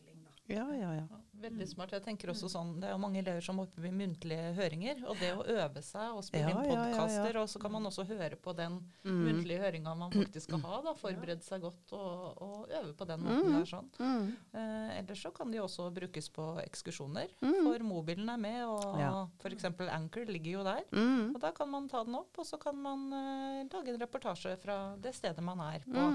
Ja, 0.48 0.64
ja, 0.74 0.92
ja. 0.96 1.06
Veldig 1.38 1.66
smart. 1.70 1.92
Jeg 1.94 2.02
tenker 2.02 2.32
også 2.32 2.48
sånn, 2.50 2.72
Det 2.80 2.88
er 2.88 2.94
jo 2.96 3.00
mange 3.00 3.20
elever 3.20 3.42
som 3.44 3.60
oppe 3.62 3.84
i 3.86 3.92
muntlige 3.94 4.48
høringer. 4.56 5.02
Og 5.06 5.20
det 5.20 5.28
å 5.36 5.44
øve 5.44 5.82
seg 5.86 6.16
og 6.16 6.24
spille 6.26 6.50
ja, 6.50 6.54
inn 6.56 6.72
podkaster, 6.72 7.38
og 7.42 7.50
så 7.52 7.60
kan 7.62 7.74
man 7.76 7.86
også 7.90 8.06
høre 8.08 8.38
på 8.40 8.54
den 8.58 8.80
mm. 9.04 9.20
muntlige 9.26 9.60
høringa 9.62 9.94
man 9.98 10.14
faktisk 10.14 10.48
skal 10.48 10.64
ha. 10.64 10.80
da, 10.88 10.96
Forberede 10.98 11.44
seg 11.46 11.62
godt 11.62 11.94
og, 11.94 12.42
og, 12.42 12.56
øve 12.72 12.96
på 12.98 13.08
den 13.12 13.22
måten. 13.26 13.52
Mm. 13.52 13.58
der 13.58 13.70
sånn. 13.70 13.92
Mm. 14.00 14.26
Eh, 14.58 14.90
ellers 14.98 15.22
så 15.28 15.32
kan 15.36 15.54
de 15.54 15.62
også 15.62 15.90
brukes 15.94 16.30
på 16.34 16.48
ekskursjoner. 16.64 17.30
Mm. 17.44 17.60
For 17.60 17.88
mobilen 17.92 18.34
er 18.34 18.42
med, 18.48 18.60
og 18.66 18.98
ja. 18.98 19.12
f.eks. 19.38 19.70
Anchor 19.86 20.32
ligger 20.32 20.58
jo 20.58 20.66
der. 20.66 20.84
Mm. 20.90 21.34
Og 21.36 21.42
da 21.44 21.52
kan 21.54 21.70
man 21.70 21.90
ta 21.92 22.02
den 22.08 22.18
opp, 22.18 22.32
og 22.34 22.48
så 22.48 22.58
kan 22.62 22.82
man 22.82 23.10
eh, 23.12 23.66
lage 23.68 23.94
en 23.94 24.02
reportasje 24.02 24.56
fra 24.64 24.80
det 24.98 25.14
stedet 25.14 25.44
man 25.44 25.62
er 25.70 25.84
på. 25.86 26.12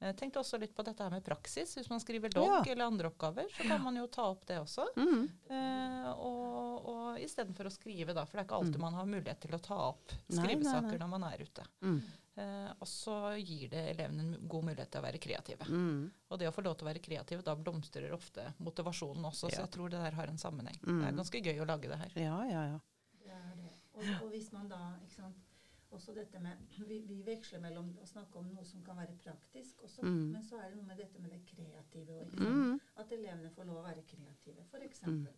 Jeg 0.00 0.16
tenkte 0.20 0.40
også 0.42 0.58
litt 0.60 0.74
på 0.76 0.84
dette 0.84 1.00
her 1.02 1.10
med 1.10 1.24
praksis. 1.24 1.70
Hvis 1.78 1.88
man 1.88 2.00
skriver 2.02 2.28
dog 2.28 2.44
Ja. 2.50 2.72
eller 2.72 2.84
andre 2.90 3.08
oppgaver, 3.08 3.48
så 3.56 3.64
kan 3.64 3.80
man 3.82 3.96
jo 3.96 4.06
ta 4.12 4.26
opp 4.28 4.44
det 4.46 4.58
også. 4.60 4.84
Mm. 4.96 5.22
Eh, 5.48 6.10
og, 6.20 6.84
og 6.92 7.18
istedenfor 7.24 7.70
å 7.70 7.72
skrive, 7.72 8.12
da, 8.12 8.26
for 8.28 8.36
det 8.36 8.44
er 8.44 8.48
ikke 8.50 8.58
alltid 8.60 8.76
Mm. 8.76 8.84
man 8.84 8.94
har 9.00 9.06
mulighet 9.08 9.40
til 9.40 9.56
å 9.56 9.60
ta 9.62 9.78
opp 9.88 10.12
Nei, 10.12 10.18
nei, 10.36 10.42
skrivesaker 10.44 10.92
nei. 10.92 10.98
når 11.00 11.08
man 11.14 11.24
er 11.30 11.38
ute. 11.46 11.64
Mm. 11.80 12.02
Eh, 12.36 12.72
og 12.78 12.86
så 12.92 13.14
gir 13.40 13.70
det 13.72 13.84
elevene 13.94 14.20
en 14.26 14.48
god 14.52 14.64
mulighet 14.68 14.90
til 14.92 15.00
å 15.00 15.04
være 15.06 15.18
kreative. 15.24 15.64
Mm. 15.72 16.10
Og 16.28 16.38
det 16.38 16.48
å 16.50 16.52
få 16.52 16.62
lov 16.66 16.76
til 16.76 16.84
å 16.86 16.90
være 16.92 17.00
kreativ, 17.00 17.42
da 17.42 17.54
blomstrer 17.56 18.12
ofte 18.12 18.44
motivasjonen 18.60 19.24
også, 19.24 19.48
så 19.48 19.62
jeg 19.64 19.70
tror 19.72 19.88
det 19.88 20.02
der 20.04 20.12
har 20.20 20.28
en 20.28 20.36
sammenheng. 20.36 20.76
Mm. 20.84 21.00
Det 21.00 21.08
er 21.08 21.16
ganske 21.22 21.40
gøy 21.48 21.62
å 21.64 21.66
lage 21.72 21.88
det 21.88 21.96
her. 22.04 22.12
Ja, 22.20 22.36
ja, 22.44 22.66
ja. 22.74 22.78
Det 23.24 23.32
er 23.32 23.56
det. 23.62 23.72
Og, 23.96 24.04
og 24.26 24.30
hvis 24.36 24.52
man 24.52 24.68
da, 24.68 24.82
ikke 25.00 25.16
sant, 25.22 25.45
også 25.90 26.14
dette 26.14 26.38
med, 26.42 26.56
vi, 26.88 26.98
vi 27.08 27.22
veksler 27.22 27.60
mellom 27.60 27.92
å 28.02 28.06
snakke 28.06 28.38
om 28.38 28.46
noe 28.54 28.64
som 28.64 28.82
kan 28.84 28.96
være 28.96 29.16
praktisk 29.22 29.82
også, 29.82 30.02
Mm. 30.02 30.32
men 30.32 30.42
så 30.42 30.56
er 30.58 30.68
det 30.70 30.76
noe 30.76 30.86
med 30.86 30.96
dette 30.98 31.18
med 31.20 31.30
det 31.30 31.44
kreative. 31.46 32.20
òg. 32.20 32.40
Mm. 32.40 32.80
At 32.96 33.12
elevene 33.12 33.50
får 33.50 33.64
lov 33.64 33.76
å 33.76 33.82
være 33.86 34.02
kreative. 34.02 34.64
For 34.70 34.78
eksempel 34.78 35.32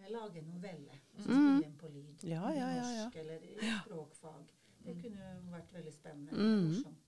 eh, 0.00 0.08
lage 0.10 0.38
en 0.38 0.44
novelle, 0.54 0.92
og 1.14 1.20
så 1.20 1.28
Mm. 1.28 1.58
spille 1.58 1.66
inn 1.66 1.76
på 1.78 1.88
lyd. 1.88 2.24
Ja, 2.24 2.48
ja, 2.50 2.70
ja, 2.70 2.82
ja. 2.82 3.04
Norsk 3.04 3.16
eller 3.16 3.38
i 3.44 3.56
språkfag. 3.84 4.44
Det 4.84 4.94
kunne 5.02 5.20
jo 5.20 5.50
vært 5.52 5.72
veldig 5.72 5.92
spennende. 5.92 6.32
Mm. 6.32 6.66
morsomt. 6.68 7.06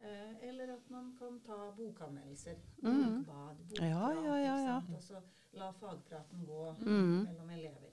Eh, 0.00 0.48
eller 0.48 0.74
at 0.74 0.90
man 0.90 1.14
kan 1.18 1.40
ta 1.40 1.70
bokanmeldelser. 1.76 2.56
Mm. 2.82 3.24
Bokbad, 3.24 3.56
bokprat. 3.68 4.94
Og 4.94 5.02
så 5.02 5.22
la 5.52 5.70
fagpraten 5.72 6.44
gå 6.46 6.74
Mm. 6.80 7.24
mellom 7.24 7.50
elever. 7.50 7.92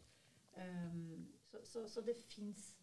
Um, 0.57 1.27
så, 1.51 1.57
så, 1.63 1.87
så 1.89 2.01
det 2.01 2.15
fins 2.17 2.75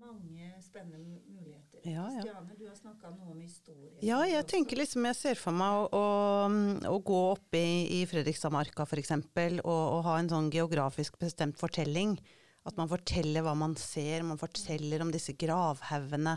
mange 0.00 0.50
spennende 0.64 1.20
muligheter. 1.26 1.80
Ja, 1.86 2.06
ja. 2.14 2.22
Stiane, 2.24 2.56
du 2.58 2.64
har 2.68 2.76
snakka 2.78 3.12
noe 3.14 3.34
om 3.34 3.42
historie. 3.42 3.92
Ja, 4.04 4.22
jeg 4.28 4.46
tenker 4.50 4.80
liksom, 4.80 5.06
jeg 5.08 5.18
ser 5.18 5.40
for 5.40 5.56
meg 5.56 5.76
å, 5.86 6.00
å, 6.00 6.48
å 6.90 6.96
gå 7.06 7.20
opp 7.32 7.56
i, 7.58 8.00
i 8.00 8.02
Fredrikstadmarka 8.08 8.86
f.eks. 8.86 9.14
Og, 9.62 9.70
og 9.70 10.02
ha 10.08 10.18
en 10.20 10.32
sånn 10.32 10.50
geografisk 10.54 11.18
bestemt 11.22 11.58
fortelling. 11.60 12.16
At 12.66 12.74
man 12.78 12.90
forteller 12.90 13.44
hva 13.46 13.54
man 13.54 13.76
ser, 13.78 14.24
man 14.26 14.40
forteller 14.40 15.04
om 15.04 15.12
disse 15.14 15.36
gravhaugene. 15.38 16.34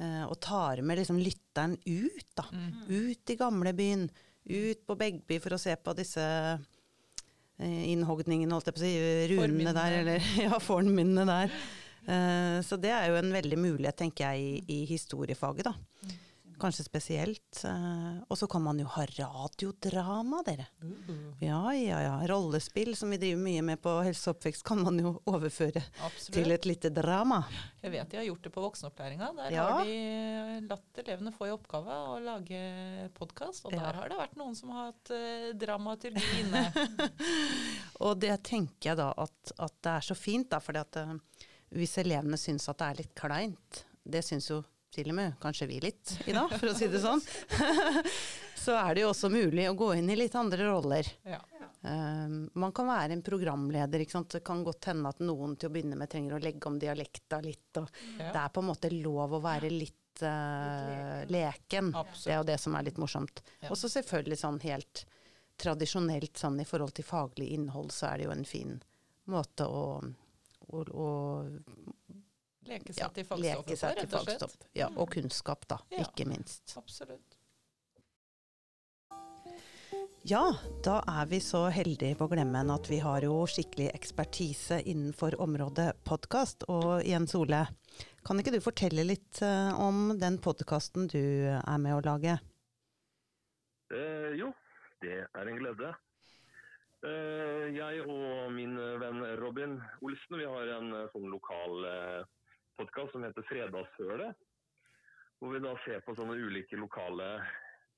Eh, 0.00 0.24
og 0.24 0.38
tar 0.40 0.80
med 0.86 1.02
liksom 1.02 1.20
lytteren 1.20 1.76
ut, 1.84 2.28
da. 2.38 2.46
Mm. 2.54 2.70
Ut 2.88 3.32
i 3.32 3.36
gamlebyen. 3.36 4.06
Ut 4.50 4.86
på 4.88 4.96
Begby 4.96 5.36
for 5.42 5.54
å 5.54 5.60
se 5.60 5.74
på 5.76 5.92
disse 5.98 6.24
eh, 6.24 7.82
innhogningene, 7.92 8.54
holdt 8.56 8.70
jeg 8.70 8.78
på 8.78 8.80
å 8.80 8.86
si, 8.86 8.94
runene 9.34 9.74
der, 9.76 9.98
eller 10.00 10.30
ja, 10.46 10.62
fornminnene 10.64 11.28
der. 11.28 11.60
Eh, 12.06 12.60
så 12.66 12.76
det 12.80 12.90
er 12.94 13.10
jo 13.10 13.20
en 13.20 13.32
veldig 13.32 13.58
mulighet, 13.60 13.96
tenker 14.04 14.30
jeg, 14.32 14.40
i, 14.68 14.80
i 14.80 14.84
historiefaget, 14.90 15.64
da. 15.70 15.74
Kanskje 16.60 16.84
spesielt. 16.84 17.62
Eh, 17.64 18.16
og 18.28 18.36
så 18.36 18.44
kan 18.50 18.60
man 18.60 18.76
jo 18.82 18.84
ha 18.92 19.06
radiodrama, 19.08 20.42
dere. 20.44 20.66
Ja, 21.40 21.70
ja, 21.72 22.00
ja. 22.04 22.16
Rollespill, 22.28 22.90
som 23.00 23.08
vi 23.14 23.16
driver 23.22 23.40
mye 23.40 23.62
med 23.64 23.80
på 23.80 23.94
helse 24.04 24.28
og 24.28 24.36
oppvekst, 24.36 24.64
kan 24.68 24.82
man 24.84 24.98
jo 25.00 25.14
overføre 25.32 25.80
til 26.28 26.52
et 26.52 26.68
lite 26.68 26.90
drama. 26.92 27.38
Jeg 27.80 27.94
vet 27.94 28.12
de 28.12 28.20
har 28.20 28.26
gjort 28.28 28.44
det 28.44 28.52
på 28.52 28.64
voksenopplæringa. 28.66 29.30
Der 29.38 29.56
Ja. 29.56 29.64
har 29.72 29.88
de 29.88 30.68
latt 30.68 31.00
elevene 31.00 31.32
få 31.32 31.48
i 31.48 31.54
oppgave 31.54 31.96
å 32.12 32.18
lage 32.20 32.60
podkast, 33.16 33.64
og 33.64 33.72
Ja. 33.72 33.86
der 33.86 34.00
har 34.02 34.12
det 34.12 34.18
vært 34.20 34.36
noen 34.36 34.54
som 34.58 34.74
har 34.76 34.90
hatt 34.92 35.14
eh, 35.16 35.52
dramaturgi 35.56 36.42
inne. 36.44 36.66
Og 38.04 38.20
det 38.20 38.36
tenker 38.48 38.92
jeg 38.92 38.96
da 39.00 39.10
at, 39.16 39.52
at 39.60 39.74
det 39.84 39.96
er 39.96 40.04
så 40.12 40.14
fint, 40.16 40.48
da, 40.52 40.60
fordi 40.60 40.80
at 40.84 40.96
eh, 41.00 41.16
hvis 41.76 41.98
elevene 42.02 42.38
syns 42.40 42.68
at 42.70 42.80
det 42.80 42.88
er 42.88 43.00
litt 43.02 43.14
kleint, 43.18 43.84
det 44.02 44.22
syns 44.26 44.50
jo 44.50 44.62
til 44.90 45.12
og 45.12 45.14
med 45.14 45.36
kanskje 45.42 45.68
vi 45.70 45.78
litt 45.84 46.16
i 46.26 46.34
dag, 46.34 46.50
for 46.50 46.72
å 46.72 46.74
si 46.74 46.88
det 46.90 46.98
sånn, 47.02 47.20
så 48.64 48.74
er 48.80 48.96
det 48.96 49.04
jo 49.04 49.12
også 49.12 49.30
mulig 49.30 49.68
å 49.70 49.76
gå 49.78 49.92
inn 50.00 50.10
i 50.10 50.18
litt 50.18 50.34
andre 50.34 50.66
roller. 50.66 51.06
Ja. 51.22 51.38
Um, 51.82 52.50
man 52.60 52.74
kan 52.76 52.90
være 52.90 53.14
en 53.14 53.22
programleder. 53.24 54.02
Ikke 54.02 54.18
sant? 54.18 54.34
Det 54.34 54.42
kan 54.44 54.64
godt 54.66 54.90
hende 54.90 55.08
at 55.14 55.22
noen 55.24 55.54
til 55.56 55.70
å 55.70 55.72
begynne 55.72 55.96
med 55.96 56.10
trenger 56.12 56.36
å 56.36 56.42
legge 56.42 56.68
om 56.68 56.76
dialekta 56.80 57.40
litt. 57.44 57.70
Og 57.80 57.88
Ja. 58.18 58.32
Det 58.34 58.42
er 58.42 58.52
på 58.52 58.60
en 58.60 58.68
måte 58.68 58.90
lov 58.92 59.38
å 59.38 59.40
være 59.40 59.70
litt 59.72 60.24
uh, 60.26 61.22
leken. 61.30 61.94
Absolutt. 61.94 62.26
Det 62.26 62.34
er 62.34 62.42
jo 62.42 62.50
det 62.50 62.58
som 62.60 62.76
er 62.76 62.88
litt 62.90 63.00
morsomt. 63.00 63.42
Ja. 63.62 63.70
Og 63.70 63.78
så 63.80 63.88
selvfølgelig 63.88 64.40
sånn 64.42 64.60
helt 64.66 65.06
tradisjonelt 65.60 66.40
sånn 66.40 66.60
i 66.60 66.68
forhold 66.68 66.94
til 66.96 67.06
faglig 67.06 67.50
innhold, 67.54 67.92
så 67.92 68.10
er 68.10 68.20
det 68.20 68.28
jo 68.28 68.34
en 68.34 68.48
fin 68.48 68.76
måte 69.30 69.66
å, 69.68 70.00
å, 70.70 70.84
og 70.90 72.20
Leke 72.68 72.92
seg 72.92 73.02
ja, 73.02 73.10
til 73.14 73.24
fagstoffet 73.26 73.66
leke 73.66 73.76
seg 73.78 73.98
rett 73.98 74.14
og 74.14 74.26
slett. 74.28 74.64
Ja, 74.76 74.90
og 74.94 75.10
kunnskap, 75.14 75.64
da. 75.70 75.80
Ja. 75.90 76.04
Ikke 76.04 76.26
minst. 76.28 76.74
Absolutt. 76.78 77.36
Ja, 80.28 80.42
da 80.84 80.98
er 81.08 81.30
vi 81.30 81.38
så 81.40 81.62
heldige 81.72 82.18
på 82.20 82.26
Glemmen 82.28 82.68
at 82.70 82.90
vi 82.92 82.98
har 83.00 83.24
jo 83.24 83.38
skikkelig 83.48 83.88
ekspertise 83.96 84.82
innenfor 84.84 85.38
området 85.40 85.94
podkast. 86.04 86.66
Og 86.68 87.00
Jens 87.08 87.32
Ole, 87.38 87.62
kan 88.28 88.42
ikke 88.42 88.52
du 88.52 88.60
fortelle 88.60 89.06
litt 89.08 89.40
eh, 89.42 89.72
om 89.80 90.12
den 90.20 90.36
podkasten 90.44 91.08
du 91.08 91.24
er 91.56 91.80
med 91.80 91.96
å 91.96 92.04
lage? 92.04 92.36
Eh, 93.96 94.30
jo, 94.36 94.52
det 95.00 95.22
er 95.24 95.50
en 95.54 95.58
glede. 95.64 95.94
Eh, 97.00 97.70
jeg 97.72 98.02
og 98.04 98.50
min 98.52 98.74
venn 99.00 99.22
Robin 99.40 99.78
Olsen 100.04 100.36
vi 100.36 100.44
har 100.44 100.72
en 100.76 100.90
eh, 100.98 101.06
sånn 101.14 101.30
lokal 101.32 101.86
eh, 101.88 102.26
podkast 102.76 103.14
som 103.14 103.24
heter 103.24 103.46
Fredagshølet. 103.48 104.36
Hvor 105.40 105.54
vi 105.54 105.62
da 105.64 105.72
ser 105.86 106.02
på 106.04 106.12
sånne 106.18 106.36
ulike 106.36 106.76
lokale 106.76 107.30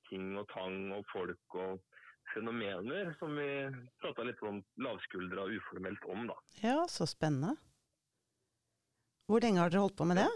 ting 0.06 0.36
og 0.38 0.46
tang 0.52 0.92
og 0.94 1.02
folk 1.10 1.58
og 1.58 1.82
fenomener 2.30 3.10
som 3.18 3.34
vi 3.34 3.48
prata 3.98 4.22
litt 4.28 4.38
om 4.46 4.62
lavskuldra 4.78 5.48
uformelt 5.50 6.06
om, 6.06 6.30
da. 6.30 6.38
Ja, 6.62 6.78
så 6.86 7.08
spennende. 7.10 7.56
Hvor 9.26 9.42
lenge 9.42 9.64
har 9.64 9.74
dere 9.74 9.82
holdt 9.82 9.98
på 9.98 10.06
med 10.06 10.22
det? 10.22 10.30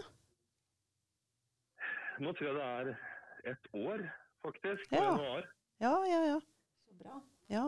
Nå 2.19 2.35
tror 2.35 2.49
jeg 2.49 2.59
det 2.59 2.67
er 2.67 3.55
et 3.55 3.73
år, 3.79 4.07
faktisk. 4.43 4.91
Ja. 4.91 5.07
januar. 5.07 5.51
Ja, 5.79 5.95
ja, 6.11 6.23
ja. 6.33 6.39
Så 6.83 6.99
bra. 6.99 7.21
ja. 7.53 7.67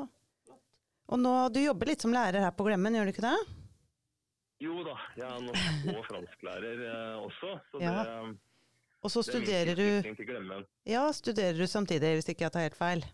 Og 1.10 1.18
nå, 1.22 1.34
du 1.54 1.60
jobber 1.64 1.90
litt 1.90 2.04
som 2.06 2.14
lærer 2.14 2.44
her 2.46 2.52
på 2.54 2.68
Glemmen, 2.68 2.94
gjør 2.94 3.10
du 3.10 3.14
ikke 3.16 3.26
det? 3.26 3.38
Jo 4.62 4.82
da, 4.84 4.94
jeg 5.16 5.26
er 5.26 5.42
norsk- 5.46 5.94
og 5.96 6.04
fransklærer 6.10 6.82
eh, 6.86 7.16
også. 7.24 7.54
Så 7.72 7.82
Ja. 7.82 8.04
det, 8.04 8.38
Og 9.02 9.10
så 9.14 9.20
er 9.24 9.28
studerer 9.32 9.76
du. 9.80 10.66
Ja, 10.86 11.06
studerer 11.16 11.56
du 11.58 11.66
samtidig, 11.68 12.18
hvis 12.20 12.28
ikke 12.30 12.44
jeg 12.46 12.52
tar 12.52 12.66
helt 12.68 12.76
feil? 12.76 13.06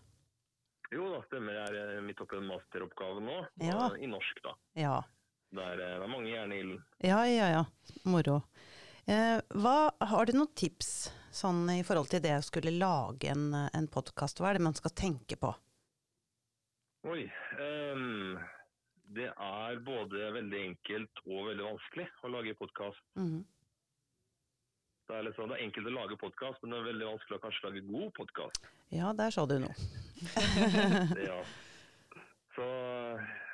Jo 0.92 1.06
da, 1.14 1.20
stemmer. 1.28 1.52
Jeg 1.54 1.68
er 1.78 1.96
eh, 1.96 2.02
midt 2.02 2.20
oppe 2.20 2.36
en 2.36 2.48
masteroppgave 2.50 3.22
nå, 3.22 3.46
Ja. 3.62 3.90
i 3.94 4.06
norsk 4.10 4.42
da. 4.42 4.54
Ja. 4.74 5.02
Der 5.54 5.62
er, 5.62 5.80
eh, 5.80 5.98
det 6.00 6.02
er 6.02 6.08
mange 6.10 6.28
jern 6.34 6.52
i 6.52 6.58
ilden. 6.60 6.82
Ja, 7.02 7.22
ja, 7.24 7.48
ja. 7.54 7.64
Moro. 8.04 8.42
Eh, 9.06 9.40
hva, 9.54 9.90
har 10.02 10.26
du 10.26 10.32
noen 10.32 10.52
tips 10.54 11.12
sånn, 11.30 11.70
i 11.78 11.82
forhold 11.86 12.08
til 12.10 12.20
det 12.20 12.34
å 12.40 12.42
skulle 12.44 12.74
lage 12.76 13.30
en, 13.30 13.54
en 13.54 13.86
podkast? 13.86 14.38
Hva 14.42 14.50
er 14.50 14.58
det 14.58 14.62
man 14.66 14.74
skal 14.74 14.90
tenke 14.90 15.36
på? 15.38 15.54
Oi. 17.06 17.22
Um, 17.94 18.38
det 19.14 19.28
er 19.30 19.76
både 19.86 20.30
veldig 20.34 20.58
enkelt 20.58 21.20
og 21.28 21.44
veldig 21.52 21.66
vanskelig 21.68 22.06
å 22.26 22.30
lage 22.34 22.56
podkast. 22.58 23.04
Mhm. 23.14 23.44
Det, 25.06 25.14
er 25.14 25.22
liksom, 25.22 25.46
det 25.46 25.54
er 25.54 25.62
enkelt 25.68 25.86
å 25.86 25.92
lage 25.94 26.16
podkast, 26.18 26.58
men 26.62 26.72
det 26.72 26.80
er 26.80 26.88
veldig 26.88 27.06
vanskelig 27.12 27.36
å 27.36 27.42
kanskje 27.44 27.68
lage 27.68 27.82
god 27.86 28.08
podkast. 28.16 28.66
Ja, 28.90 29.12
der 29.14 29.30
sa 29.36 29.44
du 29.46 29.54
noe. 29.62 29.76
Ja. 31.28 31.38
Så 32.56 32.66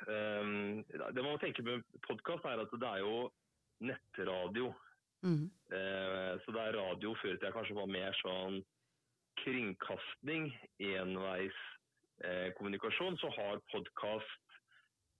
um, 0.07 0.81
det 0.89 1.21
man 1.21 1.33
må 1.35 1.37
tenke 1.43 1.61
med 1.67 1.83
podkast, 2.07 2.47
er 2.49 2.63
at 2.63 2.73
det 2.73 2.89
er 2.89 3.03
jo 3.03 3.27
nettradio. 3.85 4.71
Mm. 5.21 5.45
Uh, 5.69 6.33
så 6.41 6.55
det 6.55 6.63
er 6.63 6.79
radio 6.79 7.13
før 7.21 7.35
i 7.35 7.37
tida 7.37 7.53
kanskje 7.53 7.77
var 7.77 7.91
mer 7.91 8.17
sånn 8.23 8.63
kringkasting, 9.43 10.49
enveis 10.81 11.61
kommunikasjon, 12.57 13.17
så 13.19 13.27
har 13.35 13.61
podkast 13.71 14.57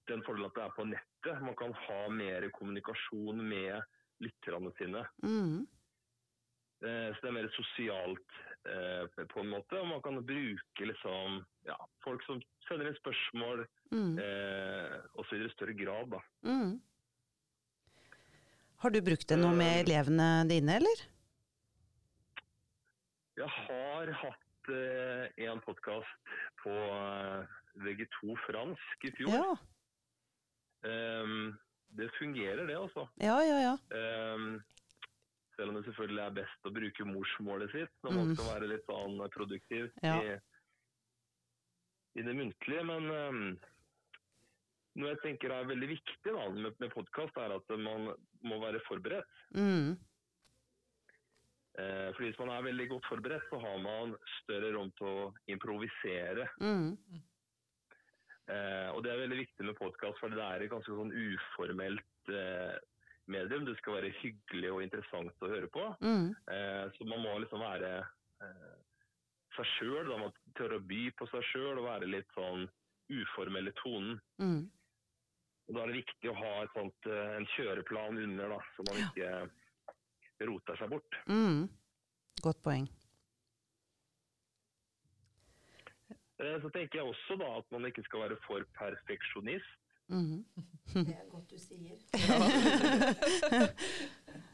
den 0.08 0.24
fordelen 0.24 0.48
at 0.48 0.56
det 0.56 0.64
er 0.64 0.76
på 0.78 0.86
nettet. 0.88 1.42
Man 1.44 1.56
kan 1.60 1.74
ha 1.86 2.02
mer 2.12 2.48
kommunikasjon 2.56 3.42
med 3.44 3.82
lytterne 4.24 4.72
sine. 4.80 5.06
Mhm. 5.24 5.66
Eh, 6.84 7.10
så 7.16 7.22
det 7.24 7.30
er 7.30 7.36
mer 7.38 7.50
sosialt 7.56 8.40
eh, 8.68 9.26
på 9.32 9.44
en 9.44 9.52
måte. 9.54 9.80
Og 9.80 9.88
man 9.88 10.02
kan 10.04 10.20
bruke 10.28 10.88
liksom, 10.90 11.40
ja, 11.68 11.78
folk 12.04 12.24
som 12.28 12.42
sender 12.68 12.90
inn 12.90 12.98
spørsmål, 13.00 13.64
mm. 13.94 14.18
eh, 14.20 14.98
også 15.22 15.40
i 15.40 15.52
større 15.56 15.78
grad. 15.80 16.12
da. 16.12 16.20
Mm. 16.44 16.76
Har 18.84 18.92
du 18.92 19.00
brukt 19.00 19.30
det 19.30 19.40
noe 19.40 19.56
med 19.56 19.86
elevene 19.86 20.30
dine, 20.50 20.80
eller? 20.82 21.08
Jeg 23.40 23.50
har 23.50 24.12
hatt 24.20 24.43
eh, 24.70 25.46
en 25.48 25.62
podkast 25.66 26.34
på 26.64 26.70
eh, 26.72 27.46
VG2 27.84 28.36
fransk 28.48 29.06
i 29.10 29.12
fjor. 29.20 29.34
Ja, 29.38 29.54
Ehm, 30.84 31.54
det 31.96 32.10
fungerer, 32.18 32.66
det, 32.68 32.76
altså. 32.76 33.06
ja, 33.24 33.38
ja. 33.48 33.60
ja. 33.64 33.76
Ehm, 33.96 34.58
Selv 35.56 35.70
om 35.70 35.76
det 35.78 35.86
selvfølgelig 35.86 36.24
er 36.26 36.34
best 36.42 36.66
å 36.68 36.72
bruke 36.74 37.06
morsmålet 37.06 37.72
sitt 37.72 37.92
når 38.04 38.12
man 38.18 38.28
Mm. 38.28 38.34
skal 38.36 38.48
være 38.56 38.68
litt 38.72 38.86
sånn 38.90 39.20
produktiv 39.32 39.92
Ja. 40.04 40.16
i, 40.20 40.34
i 42.20 42.22
det 42.26 42.34
muntlige. 42.36 42.84
Men 42.84 43.04
um, 43.12 43.60
noe 44.96 45.10
jeg 45.14 45.22
tenker 45.22 45.52
er 45.54 45.70
veldig 45.70 45.90
viktig 45.94 46.34
da, 46.34 46.50
med, 46.50 46.74
med 46.82 46.92
podkast, 46.92 47.38
er 47.38 47.54
at 47.56 47.70
man 47.78 48.10
må 48.44 48.60
være 48.66 48.82
forberedt. 48.90 49.30
Mm. 49.56 49.94
Eh, 51.74 52.10
fordi 52.14 52.30
Hvis 52.30 52.40
man 52.40 52.50
er 52.54 52.66
veldig 52.68 52.88
godt 52.90 53.08
forberedt, 53.10 53.46
så 53.50 53.60
har 53.60 53.78
man 53.82 54.16
større 54.44 54.74
rom 54.76 54.92
til 54.98 55.08
å 55.10 55.34
improvisere. 55.50 56.48
Mm. 56.62 56.98
Eh, 58.48 58.90
og 58.94 59.04
Det 59.04 59.12
er 59.12 59.22
veldig 59.24 59.40
viktig 59.40 59.66
med 59.66 59.80
podkast, 59.80 60.20
for 60.20 60.30
det 60.30 60.44
er 60.44 60.66
et 60.66 60.74
ganske 60.74 60.94
sånn 60.94 61.14
uformelt 61.14 62.30
eh, 62.30 62.78
medium. 63.26 63.66
Det 63.66 63.78
skal 63.80 63.98
være 64.00 64.14
hyggelig 64.20 64.72
og 64.72 64.84
interessant 64.84 65.46
å 65.46 65.50
høre 65.50 65.72
på. 65.74 65.88
Mm. 66.04 66.30
Eh, 66.52 66.86
så 66.98 67.10
man 67.10 67.26
må 67.26 67.34
liksom 67.42 67.64
være 67.64 67.92
eh, 68.44 68.78
seg 69.58 69.70
sjøl. 69.78 70.12
Man 70.12 70.28
må 70.28 70.32
tørre 70.60 70.78
å 70.78 70.86
by 70.94 71.04
på 71.18 71.30
seg 71.32 71.50
sjøl 71.54 71.82
og 71.82 71.90
være 71.90 72.12
litt 72.12 72.30
sånn 72.38 72.68
uformell 73.14 73.72
i 73.72 73.76
tonen. 73.82 74.22
Mm. 74.38 74.64
Og 75.64 75.76
Da 75.76 75.84
er 75.84 75.92
det 75.92 76.02
viktig 76.04 76.30
å 76.30 76.38
ha 76.38 76.54
et 76.62 76.74
sånt, 76.76 77.10
eh, 77.10 77.36
en 77.40 77.50
kjøreplan 77.56 78.20
under, 78.28 78.58
da, 78.58 78.62
så 78.76 78.86
man 78.90 79.04
ikke 79.08 79.34
roter 80.42 80.76
seg 80.82 80.90
bort. 80.90 81.20
Mm. 81.28 81.70
Godt 82.44 82.60
poeng. 82.66 82.88
Eh, 86.40 86.58
så 86.64 86.70
tenker 86.74 87.00
jeg 87.00 87.08
også 87.08 87.38
da 87.40 87.50
at 87.60 87.72
man 87.72 87.86
ikke 87.88 88.04
skal 88.08 88.20
være 88.26 88.38
for 88.48 88.66
perfeksjonist. 88.80 89.80
Mm. 90.12 90.44
Det 90.94 91.14
er 91.16 91.30
godt 91.32 91.50
du 91.54 91.58
sier. 91.58 91.98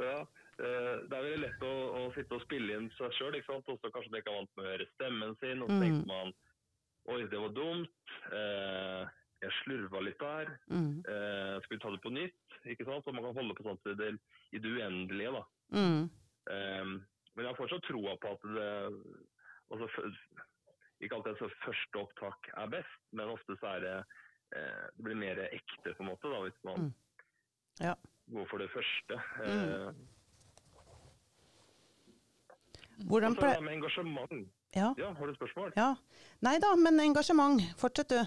Ja, 0.00 0.20
eh, 0.64 0.94
det 1.10 1.12
er 1.12 1.24
veldig 1.26 1.40
lett 1.42 1.64
å, 1.66 1.70
å 1.98 2.02
sitte 2.14 2.32
og 2.38 2.40
spille 2.46 2.72
inn 2.78 2.86
seg 2.96 3.12
sjøl, 3.18 3.34
og 3.36 3.66
så 3.68 3.90
kanskje 3.92 4.12
man 4.14 4.22
ikke 4.22 4.32
er 4.32 4.38
vant 4.38 4.54
med 4.56 4.64
å 4.64 4.70
høre 4.70 4.86
stemmen 4.94 5.34
sin. 5.42 5.60
Og 5.64 5.68
så 5.68 5.76
Mm. 5.76 5.82
tenker 5.84 6.06
man 6.08 6.32
oi, 7.10 7.18
det 7.28 7.40
var 7.42 7.52
dumt. 7.56 8.14
Eh, 8.32 9.02
jeg 9.40 9.52
slurva 9.62 10.00
litt 10.04 10.18
der. 10.20 10.50
Mm. 10.68 11.00
Eh, 11.08 11.54
skal 11.64 11.76
vi 11.76 11.80
ta 11.82 11.90
det 11.94 12.02
på 12.04 12.10
nytt? 12.12 12.58
Ikke 12.68 12.84
sant? 12.84 13.04
Så 13.04 13.12
man 13.16 13.24
kan 13.24 13.36
holde 13.38 13.54
på 13.56 13.64
sånne 13.64 13.94
det, 13.96 14.10
i 14.52 14.58
det 14.60 14.72
uendelige. 14.76 15.32
da. 15.32 15.42
Mm. 15.72 16.02
Eh, 16.50 16.84
men 17.34 17.44
jeg 17.44 17.50
har 17.52 17.56
fortsatt 17.60 17.86
troa 17.88 18.16
på 18.20 18.32
at 18.34 18.42
det 18.56 18.68
altså, 19.70 19.88
Ikke 21.00 21.16
alltid 21.16 21.38
så 21.40 21.48
første 21.64 21.96
opptak 22.02 22.50
er 22.60 22.66
best, 22.74 22.98
men 23.16 23.30
ofte 23.32 23.54
så 23.60 23.70
er 23.76 23.80
det 23.86 23.94
eh, 24.52 24.86
det 24.98 25.04
blir 25.06 25.16
mer 25.16 25.38
ekte 25.46 25.94
på 25.96 26.02
en 26.04 26.10
måte 26.10 26.28
da, 26.32 26.42
hvis 26.44 26.60
man 26.68 26.90
Mm. 26.90 26.92
Ja. 27.80 27.94
går 28.28 28.44
for 28.50 28.58
det 28.60 28.68
første. 28.74 29.16
Eh, 29.46 29.92
Hvordan 33.08 33.34
ple... 33.38 33.54
med 33.64 33.72
engasjement. 33.78 34.32
Ja. 34.76 34.90
Ja, 34.98 35.12
har 35.16 35.26
du 35.26 35.34
spørsmål? 35.34 35.72
ja. 35.76 35.94
Nei 36.44 36.58
da, 36.62 36.74
men 36.76 37.00
engasjement. 37.00 37.62
Fortsett 37.80 38.12
du. 38.12 38.20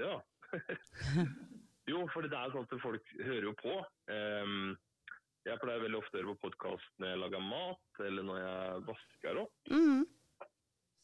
Ja. 0.00 0.14
jo, 1.90 2.00
for 2.14 2.26
det 2.26 2.34
er 2.38 2.52
sånn 2.54 2.66
at 2.66 2.74
folk 2.82 3.12
hører 3.20 3.46
jo 3.50 3.54
på. 3.60 3.74
Um, 4.10 4.74
jeg 5.44 5.60
pleier 5.60 5.82
veldig 5.84 5.98
ofte 6.00 6.18
å 6.18 6.22
høre 6.22 6.34
på 6.38 6.48
podkast 6.48 6.94
når 7.02 7.12
jeg 7.12 7.20
lager 7.20 7.42
mat, 7.44 8.00
eller 8.06 8.26
når 8.26 8.38
jeg 8.40 8.84
vasker 8.88 9.40
opp. 9.44 9.72
Mm. 9.72 10.04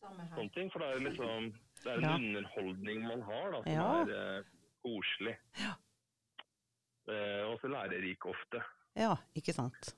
Samme 0.00 0.24
her. 0.24 0.32
sånne 0.38 0.54
ting. 0.56 0.70
For 0.72 0.80
det 0.80 0.88
er 0.94 1.04
liksom 1.04 1.50
det 1.84 1.90
er 1.92 1.98
en 1.98 2.06
Ja. 2.08 2.14
underholdning 2.16 3.02
man 3.04 3.22
har, 3.28 3.50
da, 3.52 3.62
som 3.62 3.72
Ja. 3.72 3.90
er 4.00 4.40
uh, 4.40 4.50
koselig. 4.84 5.36
Eh, 7.10 7.42
og 7.50 7.58
så 7.60 7.68
lærerik 7.68 8.24
ofte. 8.28 8.60
Ja, 8.96 9.14
ikke 9.34 9.52
sant. 9.56 9.94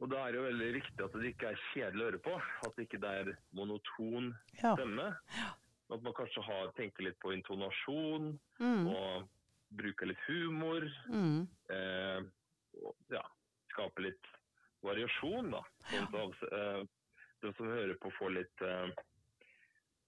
Og 0.00 0.08
da 0.12 0.22
er 0.26 0.32
det 0.32 0.38
jo 0.40 0.44
veldig 0.46 0.68
viktig 0.78 1.04
at 1.04 1.12
det 1.18 1.32
ikke 1.34 1.48
er 1.50 1.58
kjedelig 1.74 2.02
å 2.04 2.08
høre 2.08 2.20
på. 2.24 2.34
At 2.66 2.76
det 2.76 2.86
ikke 2.86 3.00
er 3.04 3.32
monoton 3.56 4.30
stemme. 4.56 5.08
Ja. 5.36 5.50
At 5.90 6.02
man 6.02 6.14
kanskje 6.14 6.42
har, 6.46 6.68
tenker 6.78 7.02
litt 7.08 7.18
på 7.22 7.32
intonasjon, 7.34 8.38
Mm. 8.60 8.86
og 8.86 9.28
bruker 9.74 10.06
litt 10.06 10.20
humor. 10.28 10.86
Mm. 11.10 11.48
Eh, 11.70 12.20
og, 12.84 12.94
ja, 13.10 13.22
skape 13.72 14.02
litt 14.04 14.26
variasjon, 14.82 15.50
da. 15.50 15.62
Sånn 15.90 16.14
at 16.30 16.44
eh, 16.52 16.84
den 17.42 17.54
som 17.56 17.66
hører 17.66 17.96
på, 18.02 18.10
får 18.18 18.30
litt 18.36 18.62
eh, 18.62 18.92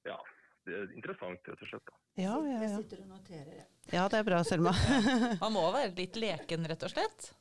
Ja, 0.07 0.17
det 0.67 0.75
er 0.79 0.95
interessant, 0.95 1.43
rett 1.49 1.63
og 1.63 1.69
slett. 1.69 1.85
da. 1.91 1.99
Ja, 2.23 2.35
ja, 2.47 2.61
Jeg 2.63 2.71
sitter 2.77 3.03
og 3.03 3.09
noterer 3.15 3.51
det. 3.57 3.67
ja, 3.93 4.07
det 4.09 4.19
er 4.19 4.25
bra, 4.29 4.43
Selma. 4.45 4.73
Man 5.43 5.53
må 5.55 5.63
være 5.73 5.95
litt 5.97 6.17
leken, 6.21 6.67
rett 6.69 6.83
og 6.87 6.91
slett. 6.95 7.33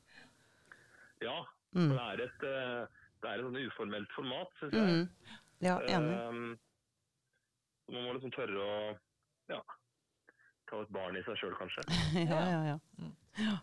Ja, 1.21 1.45
Mm. 1.73 1.87
det 1.93 1.99
er 2.03 2.21
et, 2.25 2.41
eh, 2.43 2.87
det 3.21 3.29
er 3.29 3.39
et 3.39 3.45
sånn 3.45 3.59
uformelt 3.65 4.09
format, 4.11 4.49
syns 4.59 4.73
jeg. 4.75 4.81
Mm. 4.83 5.37
Ja, 5.63 5.77
enig. 5.87 6.15
Um, 6.27 6.59
så 7.91 7.97
man 7.97 8.07
må 8.07 8.13
liksom 8.15 8.31
tørre 8.31 8.63
å 8.63 8.75
ja, 9.51 9.59
ta 10.71 10.79
et 10.79 10.91
barn 10.95 11.17
i 11.19 11.23
seg 11.27 11.39
sjøl, 11.41 11.55
kanskje. 11.59 11.83
Ja, 12.31 12.41
ja, 12.47 12.61
ja. 12.71 12.77
ja. 13.41 13.55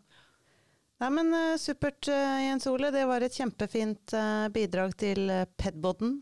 Nei, 0.99 1.09
men 1.15 1.33
eh, 1.33 1.57
supert, 1.63 2.09
eh, 2.11 2.49
Jens 2.49 2.67
Ole. 2.69 2.91
Det 2.93 3.05
var 3.09 3.25
et 3.25 3.37
kjempefint 3.39 4.13
eh, 4.19 4.49
bidrag 4.53 4.97
til 4.99 5.31
uh, 5.31 5.45
Pedboden. 5.57 6.19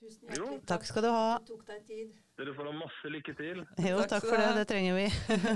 Tusen 0.00 0.32
Jo. 0.32 0.46
hjertelig 0.46 0.66
Takk 0.70 0.86
skal 0.88 1.04
du 1.04 1.10
ha. 1.12 1.26
Du 1.44 1.52
tok 1.52 1.66
deg 1.68 1.82
tid. 1.86 2.14
Dere 2.40 2.54
får 2.56 2.70
ha 2.70 2.74
masse 2.80 3.12
lykke 3.12 3.34
til. 3.36 3.62
Jo, 3.84 4.00
Takk 4.00 4.14
takk 4.16 4.26
for 4.26 4.40
det. 4.40 4.48
ha. 4.48 4.56
Det 4.56 4.66
trenger 4.72 4.96
vi. 4.96 5.06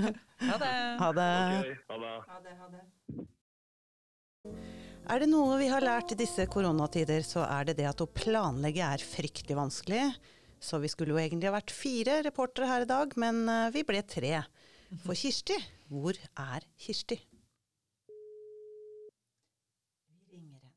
ha 0.51 0.59
det 0.61 0.73
Ha 1.01 1.09
det. 1.17 1.29
Okay, 1.57 1.75
ha 1.89 1.99
det. 2.05 2.13
Ha 2.29 2.39
det, 2.45 2.55
ha 2.61 2.69
det. 2.77 2.83
Er 5.11 5.25
det 5.25 5.27
noe 5.33 5.57
vi 5.59 5.67
har 5.73 5.83
lært 5.83 6.13
i 6.13 6.19
disse 6.21 6.45
koronatider, 6.49 7.25
så 7.25 7.43
er 7.43 7.67
det 7.71 7.79
det 7.81 7.89
at 7.89 8.05
å 8.05 8.07
planlegge 8.07 8.85
er 8.85 9.01
fryktelig 9.03 9.57
vanskelig. 9.57 10.05
Så 10.61 10.77
vi 10.77 10.89
skulle 10.93 11.15
jo 11.15 11.21
egentlig 11.21 11.49
ha 11.49 11.55
vært 11.55 11.73
fire 11.73 12.19
reportere 12.27 12.69
her 12.69 12.85
i 12.85 12.89
dag, 12.89 13.15
men 13.21 13.47
eh, 13.49 13.71
vi 13.73 13.81
ble 13.87 14.01
tre. 14.05 14.43
For 15.05 15.15
Kirsti, 15.15 15.55
hvor 15.89 16.17
er 16.37 16.65
Kirsti? 16.77 17.17
Vi 20.11 20.35
ringer 20.35 20.59
henne. 20.59 20.71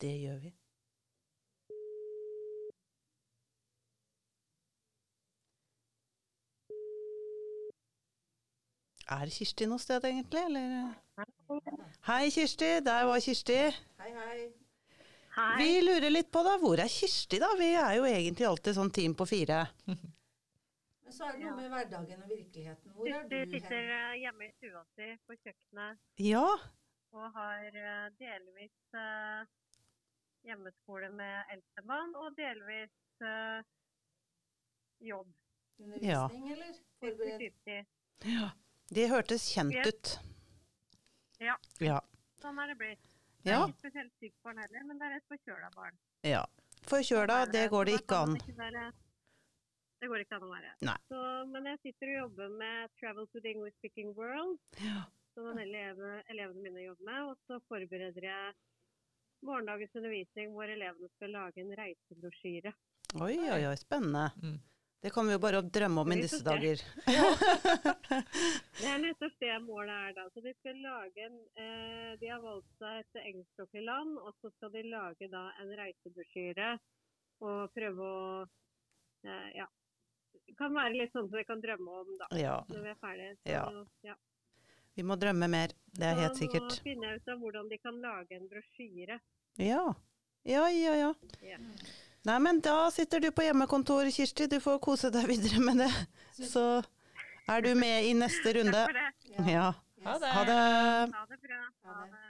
Det 0.00 0.14
gjør 0.24 0.38
vi. 0.42 0.52
Er 9.12 9.28
Kirsti 9.28 9.66
noe 9.68 9.82
sted, 9.82 10.04
egentlig? 10.08 10.40
Eller? 10.48 10.94
Hei, 12.08 12.30
Kirsti. 12.32 12.70
Der 12.86 13.04
var 13.04 13.20
Kirsti. 13.20 13.58
Hei. 15.42 15.58
Vi 15.58 15.82
lurer 15.82 16.10
litt 16.10 16.28
på 16.30 16.42
da, 16.46 16.52
hvor 16.62 16.78
er 16.78 16.90
Kirsti 16.90 17.38
da? 17.42 17.48
Vi 17.58 17.72
er 17.74 17.96
jo 17.96 18.04
egentlig 18.06 18.46
alltid 18.46 18.76
sånn 18.76 18.92
team 18.94 19.14
på 19.18 19.26
fire. 19.26 19.64
Men 21.02 21.14
så 21.16 21.26
er 21.26 21.34
det 21.34 21.48
noe 21.48 21.56
med 21.56 21.72
hverdagen 21.72 22.22
og 22.22 22.30
virkeligheten. 22.30 22.92
Hvor 22.94 23.08
er 23.10 23.24
du 23.26 23.34
Du 23.40 23.56
sitter 23.56 23.90
eh, 23.96 24.12
hjemme 24.22 24.46
i 24.46 24.52
stua 24.54 24.84
si 24.94 25.08
på 25.26 25.34
kjøkkenet 25.40 26.22
Ja, 26.28 26.44
og 27.18 27.26
har 27.40 27.66
eh, 27.82 28.06
delvis 28.22 28.96
eh, 29.02 29.42
hjemmeskole 30.46 31.10
med 31.18 31.52
eldstemann 31.56 32.14
og 32.22 32.38
delvis 32.38 33.26
eh, 33.26 33.66
jobb. 35.10 35.34
Undervisning, 35.82 36.50
eller? 36.54 36.82
Forberedt? 37.02 37.62
50-50. 38.22 38.50
det 38.94 39.08
hørtes 39.10 39.48
kjent 39.50 39.90
ut. 39.90 40.18
Ja. 41.42 41.58
Ja. 41.82 41.98
Sånn 42.38 42.62
er 42.62 42.70
det 42.70 42.78
blitt. 42.78 43.11
Jeg 43.44 43.52
Ja. 43.52 43.62
er 43.62 43.68
ikke 43.68 43.78
spesielt 43.82 44.12
sykt 44.20 44.42
barn 44.44 44.58
heller, 44.58 44.84
men 44.86 44.98
det 44.98 45.06
er 45.08 45.16
et 45.16 45.28
forkjøla 45.30 45.70
barn. 45.74 45.96
ja. 46.24 46.44
Forkjøla, 46.90 47.44
det 47.52 47.70
går 47.70 47.84
det 47.86 47.92
ikke 48.00 48.16
an. 48.16 48.34
Det 50.00 50.08
går 50.10 50.18
ikke 50.24 50.34
an 50.34 50.42
å 50.42 50.50
være. 50.50 50.70
Nei. 50.82 50.96
Så, 51.08 51.18
men 51.52 51.64
jeg 51.70 51.78
sitter 51.84 52.10
og 52.10 52.16
jobber 52.22 52.48
med 52.58 52.90
Travel 52.98 53.26
to 53.30 53.40
the 53.40 53.50
English 53.54 53.76
Speaking 53.78 54.10
World, 54.18 54.58
Ja. 54.82 55.04
som 55.34 55.58
elevene, 55.58 56.22
elevene 56.28 56.62
mine 56.62 56.82
jobber 56.88 57.04
med. 57.04 57.20
Og 57.30 57.36
så 57.46 57.60
forbereder 57.70 58.22
jeg 58.26 58.54
morgendagens 59.46 59.94
undervisning 59.94 60.50
hvor 60.52 60.64
elevene 60.64 61.08
skal 61.16 61.30
lage 61.30 61.58
en 61.62 61.70
reisebrosjyre. 61.78 62.72
Oi, 63.20 63.36
oi, 63.38 63.62
oi, 63.70 63.76
spennende. 63.76 64.26
Mm. 64.42 64.58
Det 65.02 65.10
kan 65.10 65.26
vi 65.26 65.32
jo 65.34 65.38
bare 65.42 65.60
drømme 65.66 66.00
om 66.04 66.12
i 66.14 66.20
disse 66.22 66.38
dager. 66.46 66.78
Det 68.78 68.86
er 68.86 69.00
nettopp 69.02 69.34
det 69.42 69.54
målet 69.64 69.90
er 69.96 70.12
da. 70.14 70.28
Så 70.30 70.42
de 70.44 70.52
skal 70.54 70.78
lage 70.78 71.24
en, 71.26 71.38
eh, 71.58 72.12
de 72.20 72.28
har 72.30 72.42
valgt 72.42 72.68
seg 72.78 73.00
et 73.00 73.18
engelskspråklig 73.22 73.82
land, 73.82 74.12
og 74.22 74.36
så 74.38 74.50
skal 74.54 74.70
de 74.76 74.84
lage 74.92 75.28
da 75.32 75.42
en 75.62 75.72
reisebrosjyre 75.80 76.68
og 77.42 77.74
prøve 77.74 78.10
å 78.12 78.20
eh, 79.26 79.48
ja. 79.58 79.66
Det 80.32 80.54
kan 80.58 80.74
være 80.74 80.94
litt 80.94 81.12
sånn 81.16 81.26
som 81.28 81.38
vi 81.38 81.44
kan 81.50 81.60
drømme 81.62 81.98
om 82.04 82.14
da, 82.20 82.30
Ja, 82.38 82.54
når 82.70 82.86
vi 82.86 82.92
er 82.92 83.00
ferdige. 83.02 83.34
Så, 83.40 83.50
Ja. 83.50 83.64
ja. 84.06 84.16
vi 84.94 85.06
må 85.08 85.18
drømme 85.18 85.50
mer. 85.50 85.74
Det 85.98 86.06
er 86.12 86.22
helt 86.22 86.38
sikkert. 86.38 86.70
nå 86.70 86.86
finner 86.86 87.10
jeg 87.10 87.22
ut 87.22 87.34
av 87.34 87.42
hvordan 87.42 87.68
de 87.74 87.82
kan 87.82 87.98
lage 88.06 88.38
en 88.38 88.48
brosjyre. 88.54 89.18
Ja. 89.58 89.82
Ja, 90.46 90.64
ja, 90.70 90.94
ja. 90.98 91.12
Ja. 91.46 91.58
Nei, 92.22 92.38
men 92.38 92.60
da 92.62 92.86
sitter 92.94 93.20
du 93.20 93.32
på 93.34 93.42
hjemmekontor, 93.42 94.06
Kirsti. 94.14 94.46
Du 94.46 94.60
får 94.62 94.78
kose 94.84 95.10
deg 95.10 95.26
videre 95.26 95.58
med 95.58 95.82
det. 95.82 95.92
Så 96.38 96.66
er 97.50 97.64
du 97.64 97.72
med 97.74 98.06
i 98.06 98.12
neste 98.14 98.54
runde. 98.60 98.84
Takk 98.86 99.24
for 99.26 99.42
det. 99.42 99.54
Ja. 99.56 99.70
Ha 100.04 100.18
det. 100.22 100.34
Ha 100.34 100.44
det. 100.46 100.58
Ha 101.16 101.24
det 101.30 101.40
bra. 101.42 101.62
Ha 101.88 102.04
det. 102.06 102.20